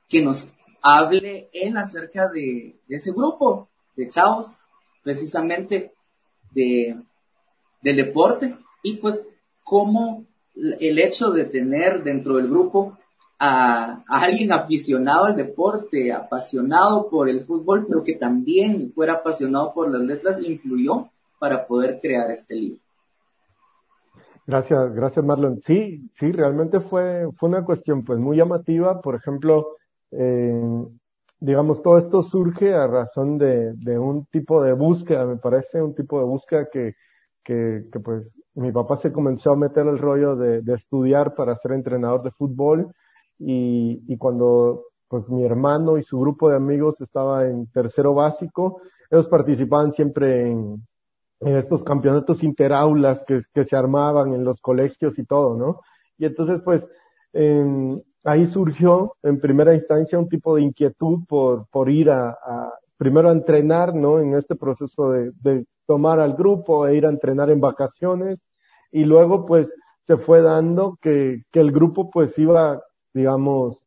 [0.06, 0.48] que nos
[0.82, 4.62] hable él acerca de, ese grupo de chavos,
[5.02, 5.94] precisamente
[6.52, 6.94] de,
[7.80, 9.22] del deporte, y pues
[9.64, 12.98] cómo el hecho de tener dentro del grupo
[13.38, 19.90] a, alguien aficionado al deporte, apasionado por el fútbol, pero que también fuera apasionado por
[19.90, 22.80] las letras, influyó para poder crear este libro.
[24.46, 25.60] Gracias, gracias Marlon.
[25.66, 29.00] Sí, sí, realmente fue, fue una cuestión pues muy llamativa.
[29.00, 29.76] Por ejemplo,
[30.12, 30.86] eh,
[31.40, 35.94] digamos, todo esto surge a razón de, de un tipo de búsqueda, me parece, un
[35.94, 36.94] tipo de búsqueda que,
[37.42, 41.56] que, que pues mi papá se comenzó a meter el rollo de, de estudiar para
[41.56, 42.94] ser entrenador de fútbol
[43.38, 48.80] y, y cuando pues mi hermano y su grupo de amigos estaba en tercero básico,
[49.10, 50.86] ellos participaban siempre en,
[51.40, 55.80] estos campeonatos interaulas que, se armaban en los colegios y todo, ¿no?
[56.16, 56.82] Y entonces, pues,
[58.24, 63.28] ahí surgió en primera instancia un tipo de inquietud por, por ir a, a primero
[63.28, 64.18] a entrenar, ¿no?
[64.18, 68.42] En este proceso de, de tomar al grupo e ir a entrenar en vacaciones
[68.90, 69.70] y luego, pues,
[70.06, 72.80] se fue dando que, que el grupo, pues, iba,
[73.16, 73.78] digamos,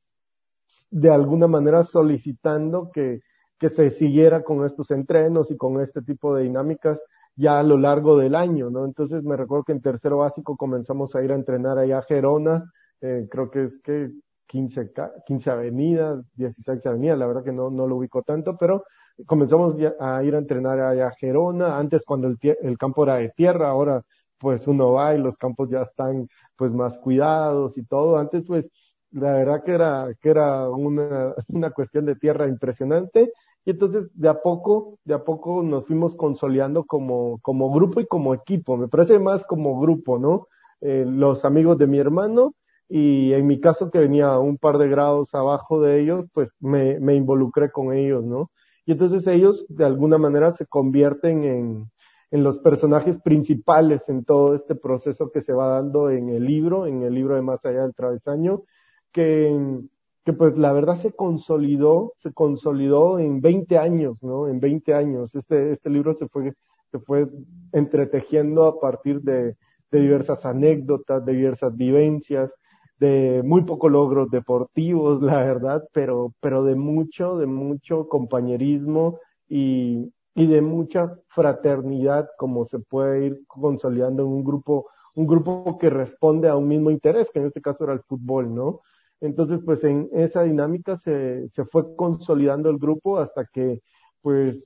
[0.89, 3.21] de alguna manera solicitando que,
[3.59, 6.99] que se siguiera con estos entrenos y con este tipo de dinámicas
[7.35, 8.85] ya a lo largo del año, ¿no?
[8.85, 12.71] Entonces me recuerdo que en tercero básico comenzamos a ir a entrenar allá a Gerona,
[13.01, 14.09] eh, creo que es que
[14.47, 14.93] 15,
[15.27, 18.83] 15 avenidas, 16 avenidas, la verdad que no, no lo ubico tanto, pero
[19.27, 23.69] comenzamos a ir a entrenar a Gerona, antes cuando el, el campo era de tierra,
[23.69, 24.01] ahora
[24.39, 28.65] pues uno va y los campos ya están pues más cuidados y todo, antes pues
[29.11, 33.31] la verdad que era, que era una, una cuestión de tierra impresionante
[33.65, 38.07] y entonces de a poco, de a poco nos fuimos consolidando como, como grupo y
[38.07, 40.47] como equipo, me parece más como grupo, ¿no?
[40.81, 42.53] Eh, los amigos de mi hermano
[42.87, 46.99] y en mi caso que venía un par de grados abajo de ellos, pues me,
[46.99, 48.49] me involucré con ellos, ¿no?
[48.85, 51.91] Y entonces ellos de alguna manera se convierten en,
[52.31, 56.85] en los personajes principales en todo este proceso que se va dando en el libro,
[56.85, 58.63] en el libro de Más allá del travesaño,
[59.11, 59.79] que,
[60.25, 64.47] que pues la verdad se consolidó, se consolidó en 20 años, ¿no?
[64.47, 65.35] En 20 años.
[65.35, 66.53] Este, este libro se fue,
[66.91, 67.27] se fue
[67.71, 69.55] entretejiendo a partir de,
[69.91, 72.51] de diversas anécdotas, de diversas vivencias,
[72.99, 80.11] de muy pocos logros deportivos, la verdad, pero, pero de mucho, de mucho compañerismo y,
[80.35, 85.89] y de mucha fraternidad, como se puede ir consolidando en un grupo, un grupo que
[85.89, 88.81] responde a un mismo interés, que en este caso era el fútbol, ¿no?
[89.21, 93.81] Entonces, pues en esa dinámica se, se fue consolidando el grupo hasta que,
[94.21, 94.63] pues,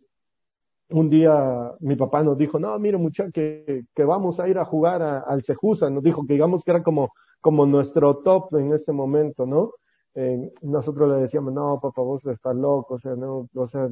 [0.89, 4.65] un día mi papá nos dijo, no, mire muchacho, que, que vamos a ir a
[4.65, 7.11] jugar al Cejusa, nos dijo que digamos que era como,
[7.41, 9.71] como nuestro top en ese momento, ¿no?
[10.61, 13.89] Nosotros le decíamos, no, papá, vos estás loco, o sea, no, o sea,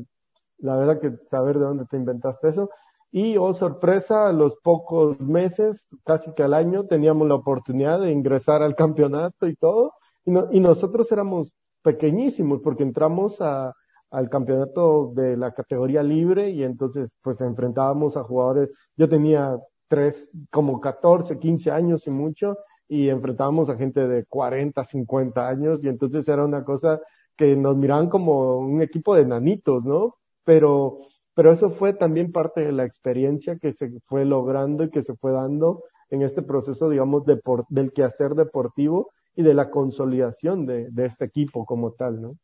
[0.60, 2.70] la verdad que saber de dónde te inventaste eso.
[3.12, 8.12] Y, oh sorpresa, a los pocos meses, casi que al año, teníamos la oportunidad de
[8.12, 9.94] ingresar al campeonato y todo.
[10.26, 17.10] Y, y nosotros éramos pequeñísimos porque entramos al campeonato de la categoría libre y entonces
[17.22, 19.58] pues enfrentábamos a jugadores, yo tenía
[19.88, 22.58] tres, como 14, 15 años y mucho,
[22.88, 27.00] y enfrentábamos a gente de 40, 50 años y entonces era una cosa
[27.38, 30.16] que nos miraban como un equipo de nanitos, ¿no?
[30.44, 31.00] Pero,
[31.34, 35.16] pero eso fue también parte de la experiencia que se fue logrando y que se
[35.16, 40.90] fue dando en este proceso, digamos, de del quehacer deportivo y de la consolidación de,
[41.06, 42.38] este equipo como tal, ¿no?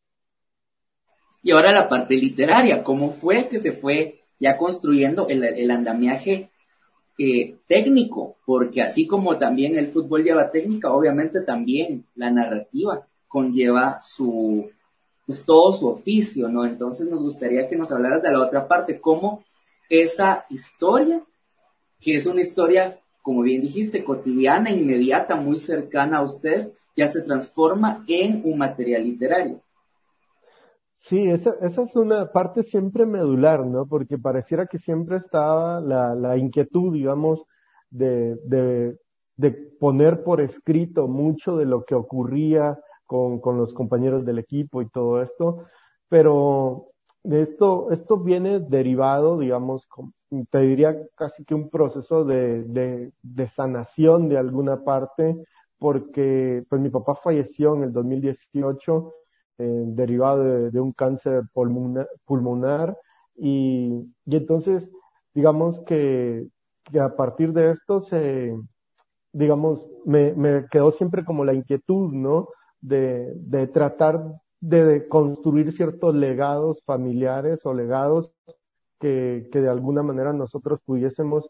[1.44, 6.50] Y ahora la parte literaria, ¿cómo fue que se fue ya construyendo el, el andamiaje
[7.18, 8.38] eh, técnico?
[8.46, 14.70] Porque así como también el fútbol lleva técnica, obviamente también la narrativa conlleva su,
[15.26, 16.66] pues todo su oficio, ¿no?
[16.66, 19.44] Entonces nos gustaría que nos hablaras de la otra parte, cómo
[19.90, 21.22] esa historia,
[22.00, 27.22] que es una historia, como bien dijiste, cotidiana, inmediata, muy cercana a usted, ya se
[27.22, 29.60] transforma en un material literario.
[31.00, 33.86] Sí, esa, es una parte siempre medular, ¿no?
[33.86, 37.44] Porque pareciera que siempre estaba la, la inquietud, digamos,
[37.90, 38.98] de, de,
[39.36, 44.82] de poner por escrito mucho de lo que ocurría con, con los compañeros del equipo
[44.82, 45.66] y todo esto,
[46.08, 46.92] pero
[47.24, 49.88] esto, esto viene derivado, digamos,
[50.50, 55.44] te diría casi que un proceso de, de, de sanación de alguna parte,
[55.80, 59.14] porque pues mi papá falleció en el 2018
[59.60, 62.98] eh, derivado de, un cáncer pulmonar, pulmonar
[63.36, 64.90] y, y, entonces
[65.34, 66.48] digamos que,
[66.84, 68.56] que, a partir de esto se,
[69.32, 72.50] digamos, me, me quedó siempre como la inquietud, ¿no?
[72.82, 74.24] De, de tratar
[74.60, 78.32] de, construir ciertos legados familiares o legados
[79.00, 81.50] que, que de alguna manera nosotros pudiésemos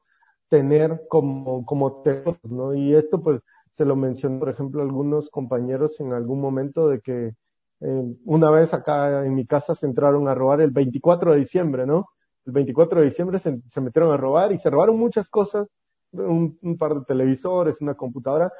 [0.49, 2.73] tener como, como textos, ¿no?
[2.73, 3.41] Y esto pues
[3.73, 7.33] se lo mencionó, por ejemplo, algunos compañeros en algún momento de que
[7.81, 11.85] eh, una vez acá en mi casa se entraron a robar el 24 de diciembre,
[11.85, 12.07] ¿no?
[12.45, 15.67] El 24 de diciembre se, se metieron a robar y se robaron muchas cosas,
[16.11, 18.51] un, un, par de televisores, una computadora,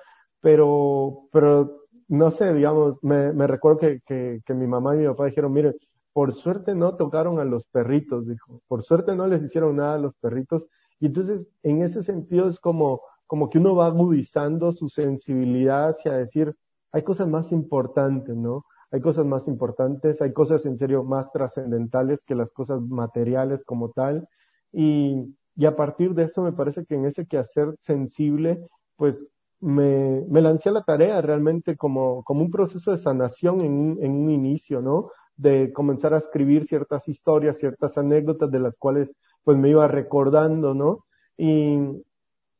[0.41, 5.07] pero, pero no sé, digamos, me, me recuerdo que, que, que mi mamá y mi
[5.07, 5.75] papá dijeron, mire,
[6.13, 9.99] por suerte no tocaron a los perritos, dijo, por suerte no les hicieron nada a
[9.99, 10.65] los perritos.
[10.99, 16.13] Y entonces, en ese sentido es como, como que uno va agudizando su sensibilidad hacia
[16.13, 16.55] decir,
[16.91, 18.65] hay cosas más importantes, ¿no?
[18.91, 23.91] hay cosas más importantes, hay cosas en serio más trascendentales que las cosas materiales como
[23.91, 24.27] tal.
[24.71, 28.65] Y, y a partir de eso me parece que en ese quehacer sensible,
[28.95, 29.15] pues
[29.59, 34.03] me, me lancé a la tarea realmente como, como un proceso de sanación en un,
[34.03, 35.11] en un inicio, ¿no?
[35.35, 40.73] De comenzar a escribir ciertas historias, ciertas anécdotas de las cuales pues me iba recordando,
[40.73, 41.05] ¿no?
[41.37, 41.77] Y,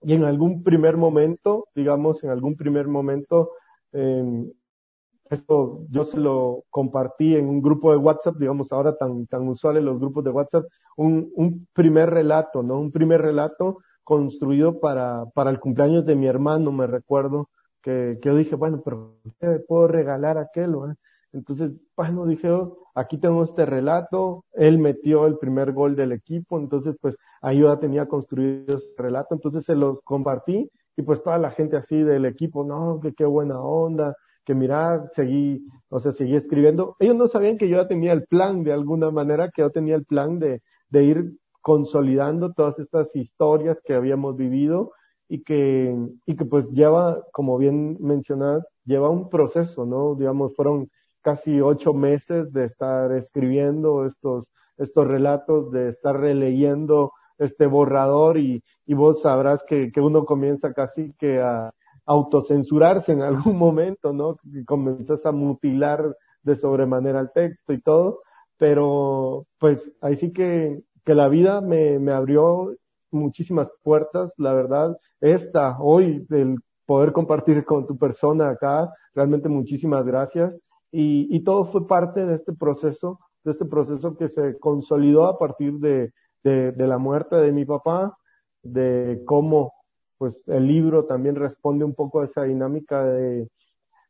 [0.01, 3.51] y en algún primer momento, digamos, en algún primer momento,
[3.93, 4.45] eh,
[5.29, 9.83] esto yo se lo compartí en un grupo de WhatsApp, digamos ahora tan, tan usuales
[9.83, 12.79] los grupos de WhatsApp, un, un primer relato, ¿no?
[12.79, 17.49] Un primer relato construido para, para el cumpleaños de mi hermano, me recuerdo,
[17.81, 20.75] que, que yo dije, bueno, pero ¿qué puedo regalar a aquel?
[21.33, 26.57] Entonces, bueno, dije, oh, aquí tengo este relato, él metió el primer gol del equipo,
[26.57, 31.21] entonces pues ahí yo ya tenía construido este relato, entonces se lo compartí y pues
[31.21, 34.15] toda la gente así del equipo, no, que qué buena onda,
[34.45, 36.95] que mira, seguí, o sea, seguí escribiendo.
[36.99, 39.95] Ellos no sabían que yo ya tenía el plan de alguna manera, que yo tenía
[39.95, 41.33] el plan de, de ir
[41.67, 44.93] consolidando todas estas historias que habíamos vivido
[45.27, 45.93] y que,
[46.25, 50.15] y que pues lleva, como bien mencionas, lleva un proceso, ¿no?
[50.15, 50.89] Digamos, fueron
[51.21, 54.45] casi ocho meses de estar escribiendo estos,
[54.77, 60.71] estos relatos, de estar releyendo este borrador y, y vos sabrás que, que uno comienza
[60.71, 61.73] casi que a
[62.05, 64.37] autocensurarse en algún momento, ¿no?
[64.37, 68.21] Que comenzás a mutilar de sobremanera el texto y todo,
[68.57, 72.75] pero pues ahí sí que, que la vida me, me abrió
[73.11, 80.05] muchísimas puertas, la verdad, esta, hoy, el poder compartir con tu persona acá, realmente muchísimas
[80.05, 80.53] gracias.
[80.91, 85.39] Y, y todo fue parte de este proceso, de este proceso que se consolidó a
[85.39, 86.11] partir de,
[86.43, 88.17] de, la muerte de mi papá,
[88.61, 89.71] de cómo
[90.17, 93.47] pues el libro también responde un poco a esa dinámica de,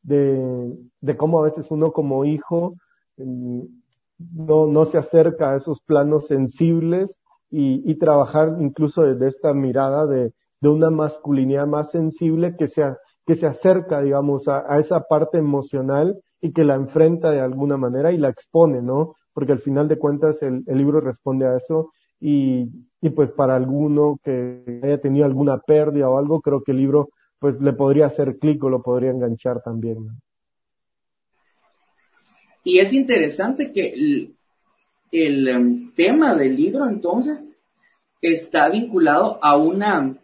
[0.01, 2.73] de, de cómo a veces uno como hijo
[3.17, 3.61] mm,
[4.19, 7.15] no, no se acerca a esos planos sensibles
[7.49, 12.83] y, y trabajar incluso desde esta mirada de, de una masculinidad más sensible que se,
[13.25, 17.77] que se acerca, digamos, a, a, esa parte emocional y que la enfrenta de alguna
[17.77, 19.15] manera y la expone, ¿no?
[19.33, 22.69] Porque al final de cuentas el, el libro responde a eso y,
[23.01, 27.09] y pues para alguno que haya tenido alguna pérdida o algo, creo que el libro
[27.39, 30.05] pues le podría hacer clic o lo podría enganchar también.
[30.05, 30.13] ¿no?
[32.67, 34.35] Y es interesante que el,
[35.13, 37.47] el um, tema del libro entonces
[38.21, 40.17] está vinculado a una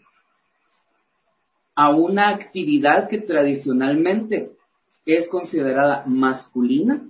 [1.74, 4.58] a una actividad que tradicionalmente
[5.06, 7.10] es considerada masculina,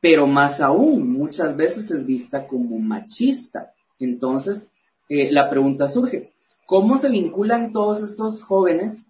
[0.00, 3.74] pero más aún muchas veces es vista como machista.
[3.98, 4.68] Entonces,
[5.08, 6.32] eh, la pregunta surge,
[6.66, 9.06] ¿cómo se vinculan todos estos jóvenes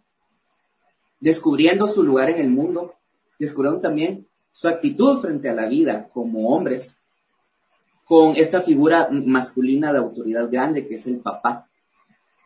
[1.20, 2.94] descubriendo su lugar en el mundo,
[3.38, 6.96] descubriendo también su actitud frente a la vida como hombres,
[8.04, 11.68] con esta figura masculina de autoridad grande que es el papá,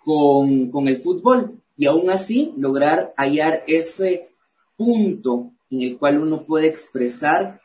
[0.04, 4.28] con, con el fútbol, y aún así lograr hallar ese
[4.76, 7.60] punto en el cual uno puede expresar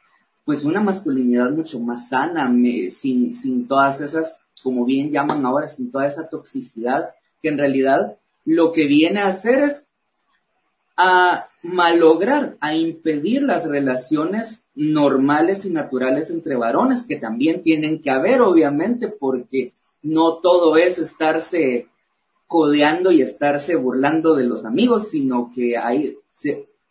[0.45, 2.51] pues una masculinidad mucho más sana,
[2.89, 8.17] sin, sin todas esas, como bien llaman ahora, sin toda esa toxicidad, que en realidad
[8.45, 9.85] lo que viene a hacer es
[10.97, 18.11] a malograr, a impedir las relaciones normales y naturales entre varones, que también tienen que
[18.11, 21.87] haber, obviamente, porque no todo es estarse
[22.47, 26.17] codeando y estarse burlando de los amigos, sino que hay,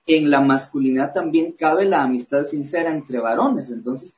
[0.07, 3.71] en la masculinidad también cabe la amistad sincera entre varones.
[3.71, 4.15] Entonces,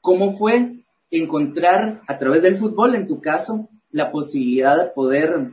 [0.00, 0.76] ¿cómo fue
[1.10, 5.52] encontrar a través del fútbol, en tu caso, la posibilidad de poder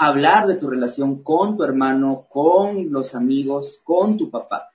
[0.00, 4.70] hablar de tu relación con tu hermano, con los amigos, con tu papá?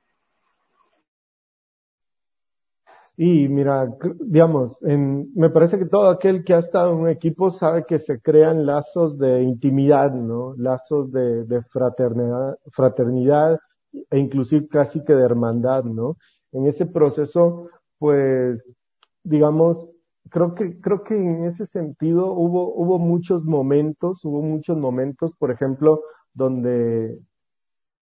[3.17, 7.49] Y mira, digamos, en, me parece que todo aquel que ha estado en un equipo
[7.49, 10.53] sabe que se crean lazos de intimidad, ¿no?
[10.57, 13.57] Lazos de, de fraternidad, fraternidad,
[14.11, 16.17] e inclusive casi que de hermandad, ¿no?
[16.51, 18.61] En ese proceso, pues,
[19.23, 19.89] digamos,
[20.29, 25.51] creo que, creo que en ese sentido hubo, hubo muchos momentos, hubo muchos momentos, por
[25.51, 26.01] ejemplo,
[26.33, 27.19] donde,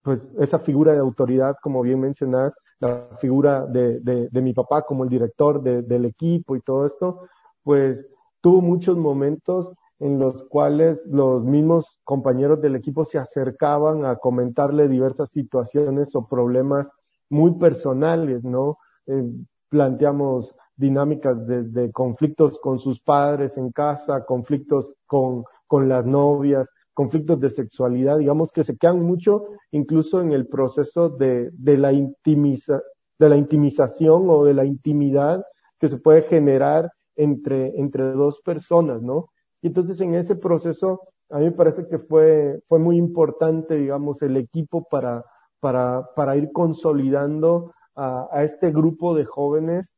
[0.02, 4.82] pues, esa figura de autoridad, como bien mencionas, la figura de, de, de mi papá
[4.82, 7.28] como el director de, del equipo y todo esto,
[7.62, 8.06] pues,
[8.40, 14.88] tuvo muchos momentos en los cuales los mismos compañeros del equipo se acercaban a comentarle
[14.88, 16.88] diversas situaciones o problemas
[17.30, 18.78] muy personales, ¿no?
[19.06, 19.24] Eh,
[19.68, 26.68] planteamos dinámicas de, de, conflictos con sus padres en casa, conflictos con, con las novias,
[26.94, 31.92] conflictos de sexualidad, digamos que se quedan mucho incluso en el proceso de, de, la,
[31.92, 32.80] intimiza,
[33.18, 35.44] de la intimización o de la intimidad
[35.78, 39.30] que se puede generar entre, entre dos personas, ¿no?
[39.60, 41.00] Y entonces en ese proceso,
[41.30, 45.24] a mí me parece que fue, fue muy importante, digamos, el equipo para,
[45.60, 49.93] para, para ir consolidando a, a este grupo de jóvenes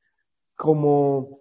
[0.57, 1.41] como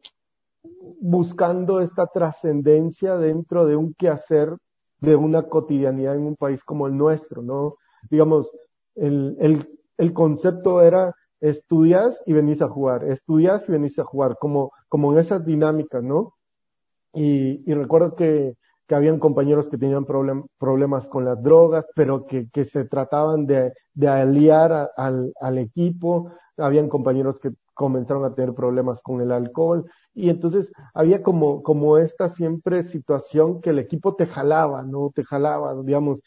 [1.01, 4.55] buscando esta trascendencia dentro de un quehacer
[4.99, 7.76] de una cotidianidad en un país como el nuestro, ¿no?
[8.09, 8.49] Digamos,
[8.95, 14.38] el, el, el concepto era estudias y venís a jugar, estudias y venís a jugar,
[14.39, 16.34] como, como en esas dinámicas, ¿no?
[17.13, 18.55] Y, y recuerdo que,
[18.88, 23.74] que habían compañeros que tenían problemas con las drogas, pero que, que se trataban de,
[23.93, 29.86] de aliar al, al equipo, habían compañeros que comenzaron a tener problemas con el alcohol,
[30.14, 35.12] y entonces había como, como esta siempre situación que el equipo te jalaba, ¿no?
[35.14, 36.22] Te jalaba, digamos,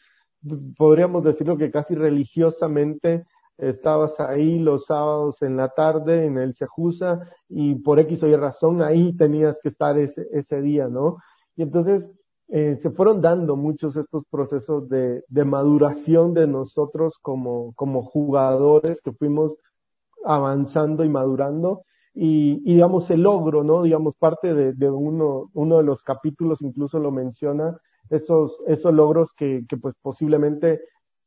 [0.76, 3.24] podríamos decirlo que casi religiosamente
[3.57, 8.37] estabas ahí los sábados en la tarde en el Sejusa y por X o Y
[8.37, 11.16] razón ahí tenías que estar ese, ese día, ¿no?
[11.57, 12.05] Y entonces
[12.49, 19.01] eh, se fueron dando muchos estos procesos de, de maduración de nosotros como, como jugadores
[19.03, 19.53] que fuimos
[20.24, 23.82] avanzando y madurando y, y, digamos el logro, ¿no?
[23.82, 27.78] Digamos parte de, de, uno, uno de los capítulos incluso lo menciona,
[28.10, 30.80] esos, esos logros que, que pues posiblemente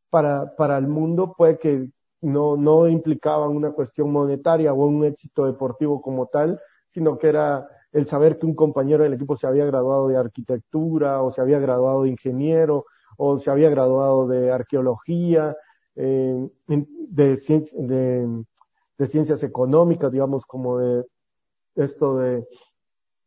[0.10, 1.90] para, para el mundo puede que
[2.22, 6.60] no, no implicaban una cuestión monetaria o un éxito deportivo como tal,
[6.94, 11.22] sino que era el saber que un compañero del equipo se había graduado de arquitectura
[11.22, 12.86] o se había graduado de ingeniero
[13.18, 15.56] o se había graduado de arqueología,
[15.96, 17.38] eh, de,
[17.74, 18.44] de,
[19.02, 21.04] de ciencias económicas, digamos, como de
[21.74, 22.48] esto de,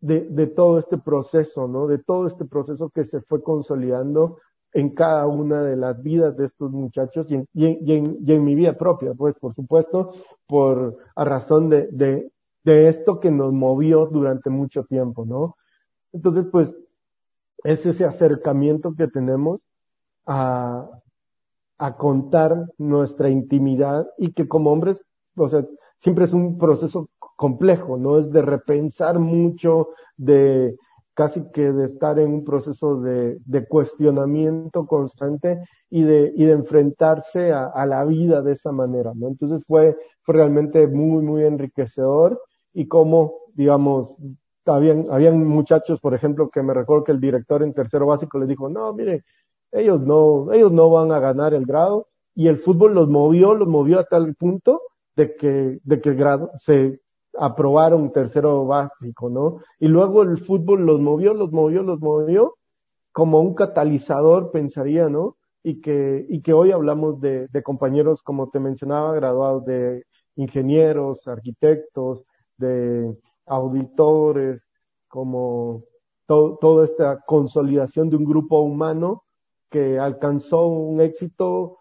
[0.01, 1.89] de, todo este proceso, ¿no?
[1.89, 4.39] De todo este proceso que se fue consolidando
[4.73, 9.35] en cada una de las vidas de estos muchachos y en, mi vida propia, pues,
[9.41, 10.13] por supuesto,
[10.47, 12.31] por, a razón de, de,
[12.63, 15.57] de esto que nos movió durante mucho tiempo, ¿no?
[16.13, 16.73] Entonces, pues,
[17.65, 19.61] es ese acercamiento que tenemos
[20.25, 20.89] a,
[21.79, 25.05] a contar nuestra intimidad y que como hombres
[25.37, 25.65] o sea,
[25.99, 28.19] siempre es un proceso complejo, ¿no?
[28.19, 30.77] Es de repensar mucho, de
[31.15, 36.53] casi que de estar en un proceso de, de cuestionamiento constante y de, y de
[36.53, 39.29] enfrentarse a, a, la vida de esa manera, ¿no?
[39.29, 42.41] Entonces fue, fue realmente muy, muy enriquecedor
[42.73, 44.11] y como, digamos,
[44.67, 48.49] habían, habían muchachos, por ejemplo, que me recuerdo que el director en tercero básico les
[48.49, 49.25] dijo, no, mire,
[49.71, 53.69] ellos no, ellos no van a ganar el grado y el fútbol los movió, los
[53.69, 54.81] movió a tal punto
[55.17, 57.01] de que, de que grado, se
[57.39, 59.59] aprobaron tercero básico, ¿no?
[59.79, 62.55] Y luego el fútbol los movió, los movió, los movió,
[63.13, 65.37] como un catalizador, pensaría, ¿no?
[65.63, 70.05] Y que, y que hoy hablamos de, de compañeros, como te mencionaba, graduados de
[70.37, 72.25] ingenieros, arquitectos,
[72.57, 74.63] de auditores,
[75.09, 75.85] como
[76.27, 79.23] to, toda esta consolidación de un grupo humano
[79.71, 81.79] que alcanzó un éxito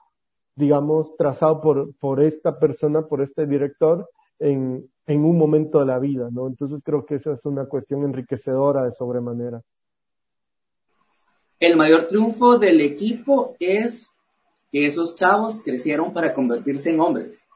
[0.56, 6.00] digamos, trazado por, por esta persona, por este director, en, en un momento de la
[6.00, 6.48] vida, ¿no?
[6.48, 9.62] Entonces creo que esa es una cuestión enriquecedora de sobremanera.
[11.60, 14.12] El mayor triunfo del equipo es
[14.72, 17.48] que esos chavos crecieron para convertirse en hombres.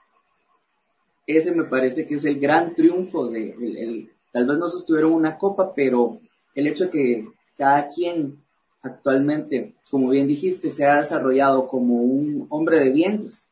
[1.26, 5.38] Ese me parece que es el gran triunfo de, el, tal vez no sostuvieron una
[5.38, 6.20] copa, pero
[6.56, 7.28] el hecho de que
[7.58, 8.42] cada quien
[8.88, 13.48] actualmente, como bien dijiste, se ha desarrollado como un hombre de vientos.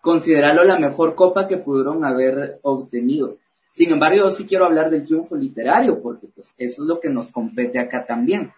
[0.00, 3.38] Considerarlo la mejor copa que pudieron haber obtenido.
[3.70, 7.08] Sin embargo, yo sí quiero hablar del triunfo literario, porque pues eso es lo que
[7.08, 8.52] nos compete acá también.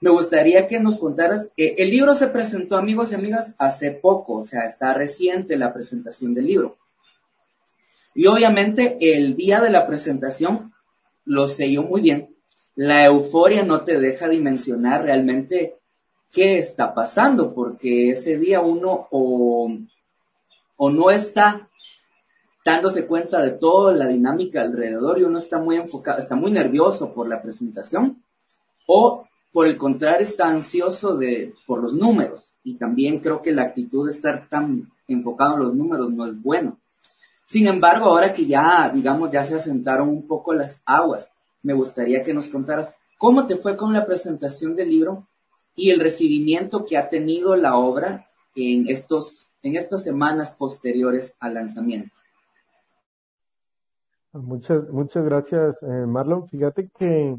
[0.00, 4.34] Me gustaría que nos contaras, eh, el libro se presentó, amigos y amigas, hace poco,
[4.34, 6.76] o sea, está reciente la presentación del libro.
[8.14, 10.74] Y obviamente el día de la presentación
[11.24, 12.33] lo selló muy bien,
[12.76, 15.78] la euforia no te deja dimensionar realmente
[16.30, 19.70] qué está pasando, porque ese día uno o,
[20.76, 21.68] o no está
[22.64, 27.12] dándose cuenta de toda la dinámica alrededor y uno está muy enfocado, está muy nervioso
[27.12, 28.22] por la presentación,
[28.86, 32.52] o por el contrario está ansioso de, por los números.
[32.64, 36.40] Y también creo que la actitud de estar tan enfocado en los números no es
[36.42, 36.80] bueno.
[37.44, 41.30] Sin embargo, ahora que ya, digamos, ya se asentaron un poco las aguas,
[41.64, 45.26] me gustaría que nos contaras cómo te fue con la presentación del libro
[45.74, 51.54] y el recibimiento que ha tenido la obra en, estos, en estas semanas posteriores al
[51.54, 52.14] lanzamiento.
[54.32, 56.48] Muchas, muchas gracias, eh, Marlon.
[56.48, 57.36] Fíjate que eh,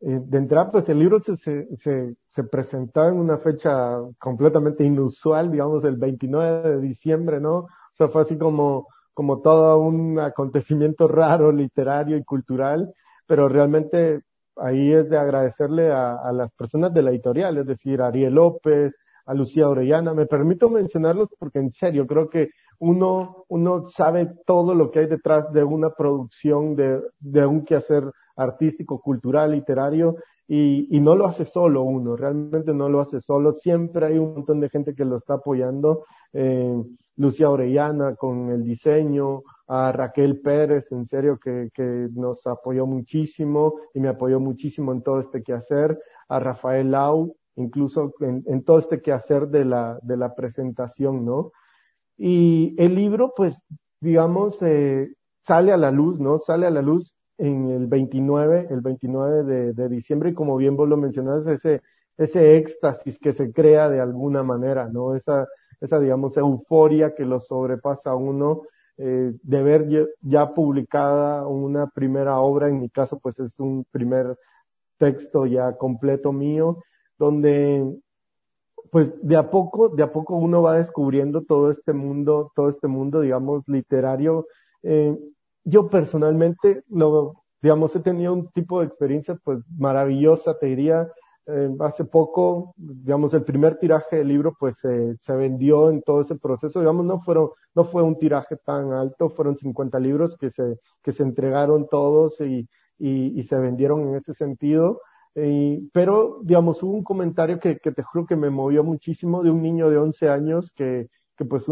[0.00, 5.84] de entrada, pues el libro se, se, se, presentó en una fecha completamente inusual, digamos,
[5.84, 7.56] el 29 de diciembre, ¿no?
[7.58, 12.94] O sea, fue así como, como todo un acontecimiento raro, literario y cultural
[13.30, 14.22] pero realmente
[14.56, 18.92] ahí es de agradecerle a, las personas de la editorial, es decir, a Ariel López,
[19.24, 20.14] a Lucía Orellana.
[20.14, 22.50] Me permito mencionarlos porque en serio creo que
[22.80, 28.02] uno, uno sabe todo lo que hay detrás de una producción, de, de un quehacer
[28.34, 30.16] artístico, cultural, literario,
[30.52, 34.34] y, y, no lo hace solo uno, realmente no lo hace solo, siempre hay un
[34.34, 36.74] montón de gente que lo está apoyando, eh,
[37.14, 43.74] Lucía Orellana con el diseño, a Raquel Pérez, en serio, que, que nos apoyó muchísimo
[43.94, 45.96] y me apoyó muchísimo en todo este quehacer,
[46.28, 51.52] a Rafael Lau, incluso en, en todo este quehacer de la, de la presentación, ¿no?
[52.18, 53.56] Y el libro, pues,
[54.00, 55.12] digamos, eh,
[55.46, 56.40] sale a la luz, ¿no?
[56.40, 60.76] Sale a la luz en el 29, el 29 de, de diciembre, y como bien
[60.76, 61.80] vos lo mencionas, ese,
[62.18, 65.16] ese éxtasis que se crea de alguna manera, ¿no?
[65.16, 65.48] Esa,
[65.80, 68.62] esa, digamos, euforia que lo sobrepasa uno
[68.98, 69.88] eh, de ver
[70.20, 74.36] ya, publicada una primera obra, en mi caso pues es un primer
[74.98, 76.82] texto ya completo mío,
[77.18, 77.98] donde
[78.90, 82.88] pues de a poco, de a poco uno va descubriendo todo este mundo, todo este
[82.88, 84.46] mundo, digamos, literario.
[84.82, 85.16] Eh,
[85.70, 91.08] yo personalmente, lo, digamos, he tenido un tipo de experiencia pues maravillosa, te diría,
[91.46, 96.36] eh, hace poco, digamos, el primer tiraje del libro pues se vendió en todo ese
[96.36, 100.78] proceso, digamos, no fueron, no fue un tiraje tan alto, fueron 50 libros que se,
[101.02, 102.68] que se entregaron todos y,
[102.98, 105.00] y, se vendieron en ese sentido.
[105.34, 109.50] Eh, pero, digamos, hubo un comentario que, que, te juro que me movió muchísimo de
[109.50, 111.64] un niño de 11 años que, que pues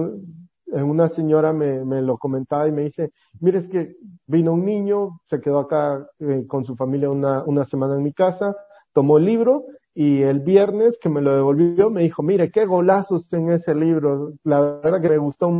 [0.72, 3.96] una señora me, lo comentaba y me dice, mire, es que
[4.26, 8.54] vino un niño, se quedó acá eh, con su familia una, semana en mi casa,
[8.92, 9.64] tomó el libro
[9.94, 14.32] y el viernes que me lo devolvió me dijo, mire, qué golazos en ese libro.
[14.44, 15.50] La verdad que me gustó.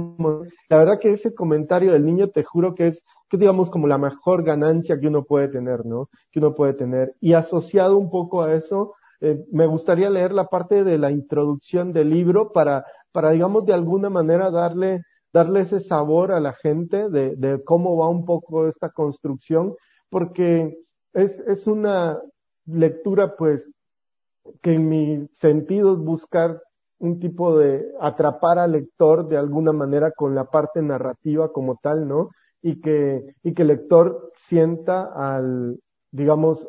[0.68, 3.98] La verdad que ese comentario del niño te juro que es, que digamos como la
[3.98, 6.08] mejor ganancia que uno puede tener, ¿no?
[6.30, 7.14] Que uno puede tener.
[7.20, 11.92] Y asociado un poco a eso, eh, me gustaría leer la parte de la introducción
[11.92, 15.02] del libro para, para digamos de alguna manera darle,
[15.32, 19.74] darle ese sabor a la gente de, de cómo va un poco esta construcción,
[20.10, 20.78] porque
[21.12, 22.18] es, es una,
[22.68, 23.68] lectura, pues,
[24.62, 26.62] que en mi sentido es buscar
[26.98, 32.08] un tipo de atrapar al lector de alguna manera con la parte narrativa como tal,
[32.08, 32.30] ¿no?
[32.60, 35.78] Y que, y que el lector sienta al,
[36.10, 36.66] digamos,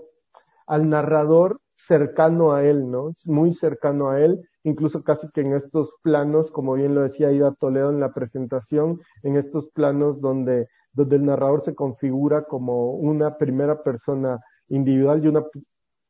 [0.68, 3.14] al narrador cercano a él, ¿no?
[3.26, 7.54] Muy cercano a él, incluso casi que en estos planos, como bien lo decía Ida
[7.60, 13.38] Toledo en la presentación, en estos planos donde, donde el narrador se configura como una
[13.38, 15.44] primera persona individual y una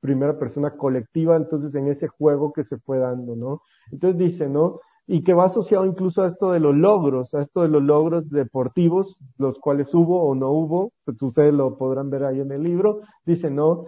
[0.02, 3.62] primera persona colectiva, entonces en ese juego que se fue dando, ¿no?
[3.92, 4.80] Entonces dice, ¿no?
[5.08, 8.30] Y que va asociado incluso a esto de los logros, a esto de los logros
[8.30, 12.64] deportivos, los cuales hubo o no hubo, pues ustedes lo podrán ver ahí en el
[12.64, 13.86] libro, dice, ¿no?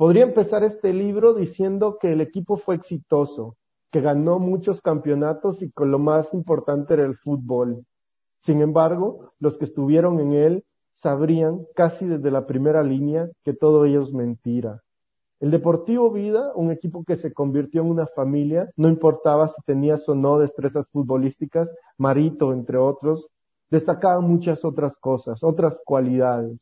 [0.00, 3.58] Podría empezar este libro diciendo que el equipo fue exitoso,
[3.92, 7.84] que ganó muchos campeonatos y que lo más importante era el fútbol.
[8.38, 13.84] Sin embargo, los que estuvieron en él sabrían casi desde la primera línea que todo
[13.84, 14.80] ello es mentira,
[15.38, 20.08] el Deportivo Vida, un equipo que se convirtió en una familia, no importaba si tenías
[20.08, 23.28] o no destrezas futbolísticas, Marito, entre otros,
[23.68, 26.58] destacaban muchas otras cosas, otras cualidades.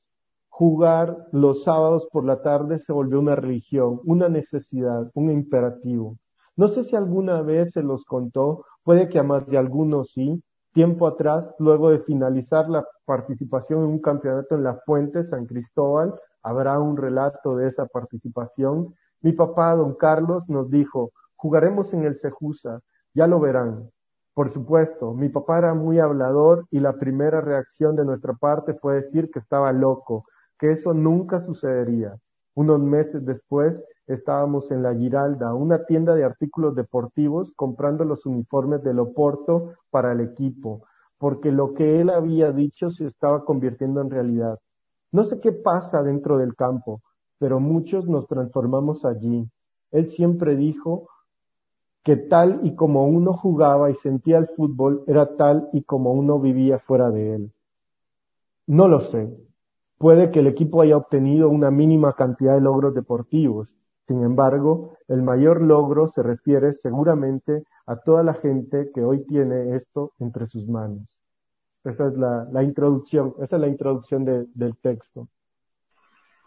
[0.58, 6.16] Jugar los sábados por la tarde se volvió una religión, una necesidad, un imperativo.
[6.56, 10.42] No sé si alguna vez se los contó, puede que a más de algunos sí.
[10.72, 16.12] Tiempo atrás, luego de finalizar la participación en un campeonato en la Fuente, San Cristóbal,
[16.42, 18.96] habrá un relato de esa participación.
[19.20, 22.80] Mi papá, don Carlos, nos dijo, jugaremos en el Sejusa,
[23.14, 23.90] ya lo verán.
[24.34, 28.96] Por supuesto, mi papá era muy hablador y la primera reacción de nuestra parte fue
[28.96, 30.24] decir que estaba loco,
[30.58, 32.16] que eso nunca sucedería.
[32.54, 38.82] Unos meses después estábamos en la Giralda, una tienda de artículos deportivos, comprando los uniformes
[38.82, 40.82] del Oporto para el equipo,
[41.18, 44.58] porque lo que él había dicho se estaba convirtiendo en realidad.
[45.12, 47.00] No sé qué pasa dentro del campo,
[47.38, 49.48] pero muchos nos transformamos allí.
[49.90, 51.08] Él siempre dijo
[52.02, 56.40] que tal y como uno jugaba y sentía el fútbol era tal y como uno
[56.40, 57.52] vivía fuera de él.
[58.66, 59.47] No lo sé.
[59.98, 63.74] Puede que el equipo haya obtenido una mínima cantidad de logros deportivos.
[64.06, 69.74] Sin embargo, el mayor logro se refiere seguramente a toda la gente que hoy tiene
[69.74, 71.08] esto entre sus manos.
[71.84, 75.28] Esa es la, introducción, esa es la introducción del texto.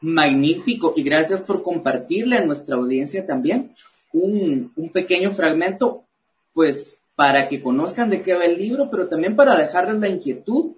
[0.01, 3.71] Magnífico y gracias por compartirle a nuestra audiencia también
[4.13, 6.05] un, un pequeño fragmento,
[6.53, 10.77] pues para que conozcan de qué va el libro, pero también para dejarles la inquietud,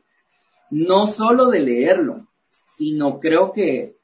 [0.69, 2.27] no solo de leerlo,
[2.77, 3.95] sino creo que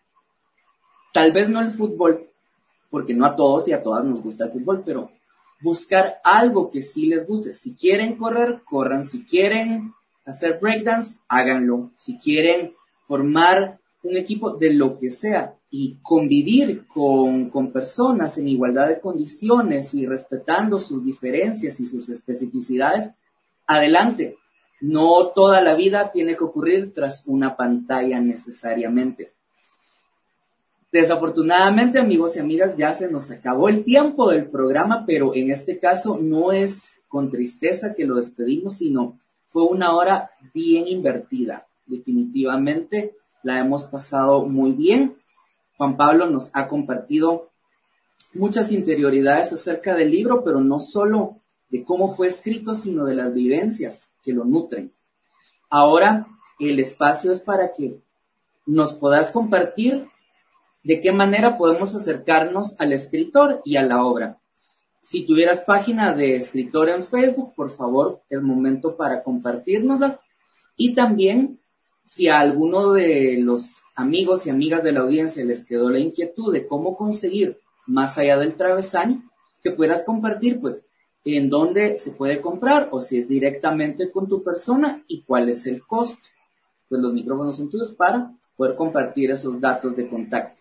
[1.13, 2.29] tal vez no el fútbol,
[2.89, 5.11] porque no a todos y a todas nos gusta el fútbol, pero
[5.61, 7.53] buscar algo que sí les guste.
[7.53, 9.03] Si quieren correr, corran.
[9.03, 9.93] Si quieren
[10.25, 11.91] hacer breakdance, háganlo.
[11.95, 18.47] Si quieren formar un equipo de lo que sea y convivir con, con, personas en
[18.47, 23.09] igualdad de condiciones y respetando sus diferencias y sus especificidades,
[23.67, 24.37] adelante.
[24.81, 29.33] No toda la vida tiene que ocurrir tras una pantalla necesariamente.
[30.91, 35.79] Desafortunadamente, amigos y amigas, ya se nos acabó el tiempo del programa, pero en este
[35.79, 41.67] caso no es con tristeza que lo despedimos, sino fue una hora bien invertida.
[41.85, 45.15] Definitivamente la hemos pasado muy bien.
[45.77, 47.49] Juan Pablo nos ha compartido
[48.33, 51.37] muchas interioridades acerca del libro, pero no solo
[51.69, 54.91] de cómo fue escrito, sino de las vivencias que lo nutren.
[55.69, 56.27] Ahora
[56.59, 58.01] el espacio es para que
[58.65, 60.07] nos puedas compartir
[60.83, 64.39] de qué manera podemos acercarnos al escritor y a la obra.
[65.01, 70.19] Si tuvieras página de escritor en Facebook, por favor, es momento para compartirnosla.
[70.75, 71.59] Y también,
[72.03, 76.53] si a alguno de los amigos y amigas de la audiencia les quedó la inquietud
[76.53, 79.23] de cómo conseguir más allá del travesaño,
[79.63, 80.83] que puedas compartir, pues,
[81.37, 85.65] en dónde se puede comprar o si es directamente con tu persona y cuál es
[85.67, 86.27] el costo.
[86.87, 90.59] Pues los micrófonos son tuyos para poder compartir esos datos de contacto.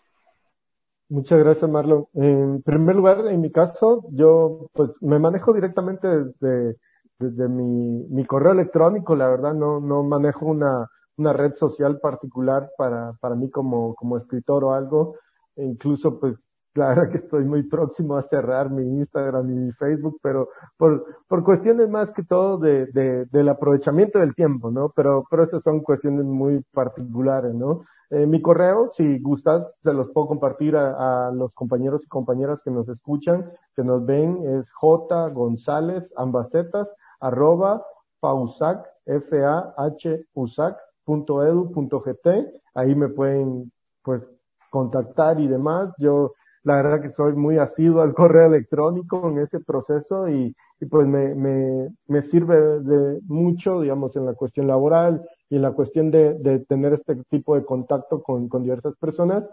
[1.10, 2.06] Muchas gracias, Marlon.
[2.14, 6.76] En primer lugar, en mi caso, yo pues me manejo directamente desde,
[7.18, 12.70] desde mi, mi correo electrónico, la verdad, no, no manejo una, una red social particular
[12.76, 15.16] para, para mí como, como escritor o algo.
[15.56, 16.36] E incluso, pues,
[16.78, 21.42] claro que estoy muy próximo a cerrar mi Instagram y mi Facebook, pero por, por
[21.42, 24.90] cuestiones más que todo de, de, del aprovechamiento del tiempo, ¿no?
[24.94, 27.84] Pero, pero esas son cuestiones muy particulares, ¿no?
[28.10, 32.70] Eh, mi correo, si gustas, se los puedo compartir a, los compañeros y compañeras que
[32.70, 36.86] nos escuchan, que nos ven, es J González Ambacetas,
[37.18, 37.84] arroba
[38.20, 40.26] pausac, f a h
[41.04, 42.28] punto edu gt.
[42.74, 43.72] Ahí me pueden,
[44.04, 44.22] pues,
[44.70, 45.92] contactar y demás.
[45.98, 46.34] Yo,
[46.68, 50.54] la verdad que soy muy asiduo al correo electrónico en ese proceso y,
[50.90, 55.72] pues me, me, me sirve de mucho, digamos, en la cuestión laboral, y en la
[55.72, 59.44] cuestión de, de tener este tipo de contacto con, con diversas personas.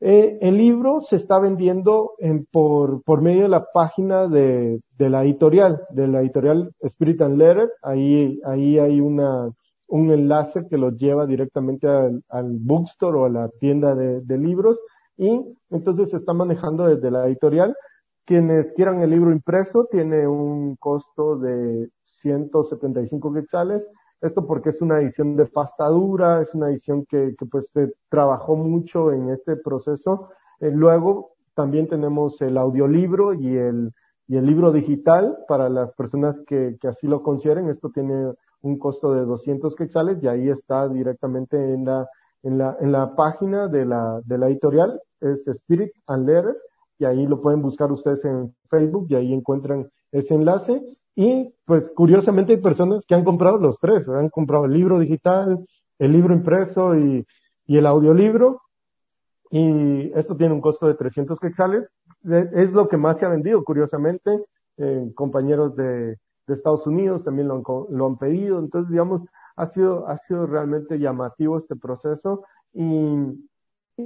[0.00, 5.10] Eh, el libro se está vendiendo en, por, por medio de la página de, de
[5.10, 7.70] la editorial, de la editorial Spirit and Letter.
[7.82, 9.48] Ahí, ahí hay una,
[9.86, 14.80] un enlace que los lleva directamente al, bookstore o a la tienda de, libros
[15.16, 17.76] y entonces se está manejando desde la editorial.
[18.24, 23.86] Quienes quieran el libro impreso tiene un costo de 175 quetzales
[24.22, 27.92] esto porque es una edición de pasta dura, es una edición que, que pues se
[28.08, 30.30] trabajó mucho en este proceso.
[30.60, 33.92] Eh, luego también tenemos el audiolibro y el,
[34.28, 37.68] y el libro digital para las personas que, que así lo consideren.
[37.68, 42.08] Esto tiene un costo de 200 quetzales y ahí está directamente en la,
[42.42, 46.56] en la, en la página de la, de la editorial, es Spirit and Letter,
[46.98, 50.80] y ahí lo pueden buscar ustedes en Facebook y ahí encuentran ese enlace.
[51.14, 55.66] Y pues curiosamente hay personas que han comprado los tres, han comprado el libro digital,
[55.98, 57.26] el libro impreso y,
[57.66, 58.60] y el audiolibro.
[59.50, 61.88] Y esto tiene un costo de 300 quetzales.
[62.24, 64.44] Es lo que más se ha vendido, curiosamente.
[64.78, 66.16] Eh, compañeros de,
[66.46, 68.58] de, Estados Unidos también lo han, lo han pedido.
[68.58, 69.22] Entonces, digamos,
[69.56, 72.44] ha sido, ha sido realmente llamativo este proceso.
[72.72, 73.48] Y,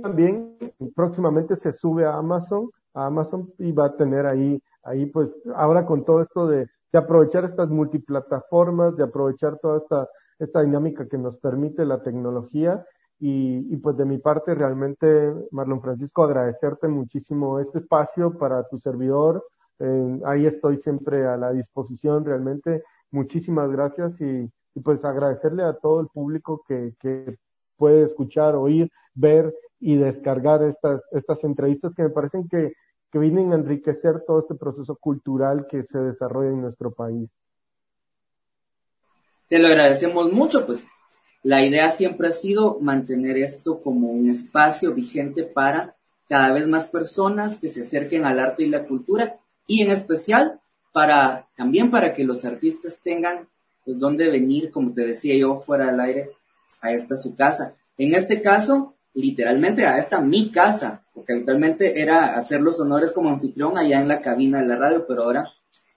[0.03, 0.59] también
[0.97, 5.87] próximamente se sube a Amazon, a Amazon y va a tener ahí, ahí pues, ahora
[5.87, 11.19] con todo esto de, de aprovechar estas multiplataformas, de aprovechar toda esta, esta dinámica que
[11.19, 12.85] nos permite la tecnología.
[13.19, 18.79] Y, y, pues de mi parte realmente, Marlon Francisco, agradecerte muchísimo este espacio para tu
[18.79, 19.43] servidor.
[19.79, 22.83] Eh, ahí estoy siempre a la disposición realmente.
[23.11, 27.39] Muchísimas gracias y, y, pues agradecerle a todo el público que, que
[27.77, 32.75] puede escuchar, oír, ver y descargar estas, estas entrevistas que me parecen que,
[33.11, 37.29] que vienen a enriquecer todo este proceso cultural que se desarrolla en nuestro país.
[39.49, 40.87] Te lo agradecemos mucho, pues
[41.43, 45.97] la idea siempre ha sido mantener esto como un espacio vigente para
[46.29, 50.61] cada vez más personas que se acerquen al arte y la cultura y en especial
[50.93, 53.49] para también para que los artistas tengan
[53.87, 56.31] pues dónde venir, como te decía yo fuera del aire,
[56.83, 57.77] a esta su casa.
[57.97, 63.31] En este caso, literalmente a esta mi casa, porque habitualmente era hacer los honores como
[63.31, 65.49] anfitrión allá en la cabina de la radio, pero ahora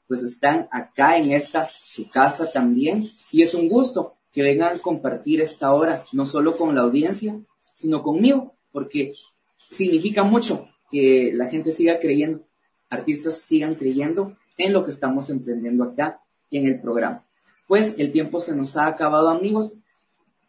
[0.08, 4.80] pues están acá en esta su casa también y es un gusto que vengan a
[4.80, 7.40] compartir esta hora, no solo con la audiencia,
[7.74, 9.14] sino conmigo, porque
[9.58, 12.46] significa mucho que la gente siga creyendo,
[12.90, 17.29] artistas sigan creyendo en lo que estamos emprendiendo acá y en el programa.
[17.70, 19.74] Pues el tiempo se nos ha acabado amigos,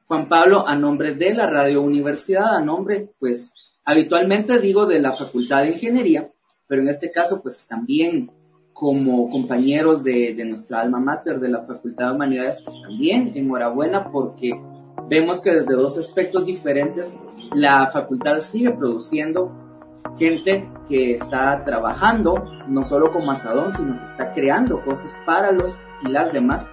[0.09, 3.53] Juan Pablo, a nombre de la Radio Universidad, a nombre, pues,
[3.85, 6.31] habitualmente digo de la Facultad de Ingeniería,
[6.67, 8.31] pero en este caso, pues, también
[8.73, 14.59] como compañeros de, nuestra alma mater de la Facultad de Humanidades, pues también enhorabuena porque
[15.07, 17.13] vemos que desde dos aspectos diferentes
[17.53, 19.53] la facultad sigue produciendo
[20.19, 25.83] gente que está trabajando no solo como asadón, sino que está creando cosas para los
[26.03, 26.71] y las demás.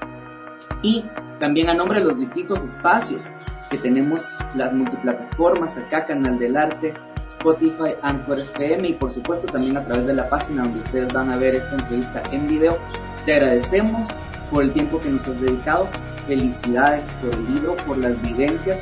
[0.82, 1.06] Y
[1.40, 3.30] también a nombre de los distintos espacios
[3.70, 6.94] que tenemos las multiplataformas, acá Canal del Arte,
[7.28, 11.32] Spotify, Anchor FM y por supuesto también a través de la página donde ustedes van
[11.32, 12.78] a ver esta entrevista en video.
[13.26, 14.08] Te agradecemos
[14.50, 15.88] por el tiempo que nos has dedicado,
[16.28, 18.82] felicidades por el libro, por las vivencias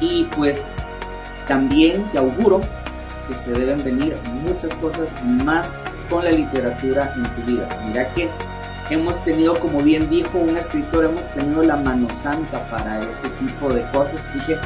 [0.00, 0.64] y pues
[1.48, 2.60] también te auguro
[3.28, 5.78] que se deben venir muchas cosas más
[6.10, 7.68] con la literatura en tu vida.
[7.86, 8.28] Mira que
[8.90, 13.72] hemos tenido, como bien dijo un escritor, hemos tenido la mano santa para ese tipo
[13.72, 14.56] de cosas, así que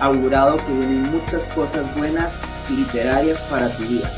[0.00, 2.32] augurado que vienen muchas cosas buenas
[2.68, 4.08] literarias para tu vida.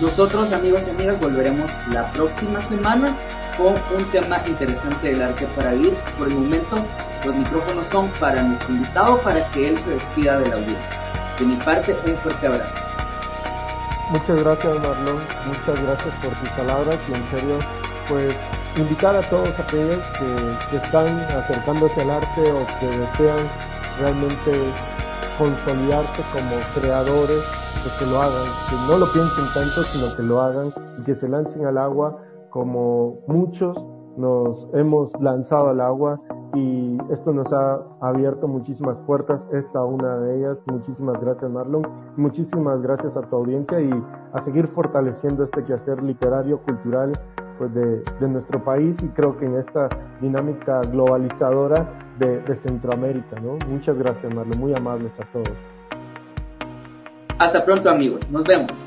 [0.00, 3.14] Nosotros, amigos y amigas, volveremos la próxima semana
[3.56, 5.94] con un tema interesante del arte para vivir.
[6.18, 6.84] Por el momento,
[7.24, 11.00] los micrófonos son para nuestro invitado para que él se despida de la audiencia.
[11.38, 12.78] De mi parte, un fuerte abrazo.
[14.10, 17.58] Muchas gracias Marlon, muchas gracias por tus palabras y en serio,
[18.08, 18.36] pues
[18.76, 23.38] invitar a todos aquellos que, están acercándose al arte o que desean
[23.98, 24.52] realmente
[25.38, 27.42] consolidarse como creadores,
[27.82, 30.66] pues que lo hagan, que no lo piensen tanto, sino que lo hagan
[30.98, 32.18] y que se lancen al agua
[32.50, 33.76] como muchos
[34.16, 36.20] nos hemos lanzado al agua.
[36.54, 40.58] Y esto nos ha abierto muchísimas puertas, esta una de ellas.
[40.66, 43.90] Muchísimas gracias Marlon, muchísimas gracias a tu audiencia y
[44.32, 47.12] a seguir fortaleciendo este quehacer literario, cultural
[47.58, 49.88] pues de, nuestro país y creo que en esta
[50.20, 51.88] dinámica globalizadora
[52.18, 53.38] de, de Centroamérica.
[53.40, 53.58] ¿no?
[53.68, 55.56] Muchas gracias Marlon, muy amables a todos.
[57.38, 58.82] Hasta pronto amigos, nos vemos.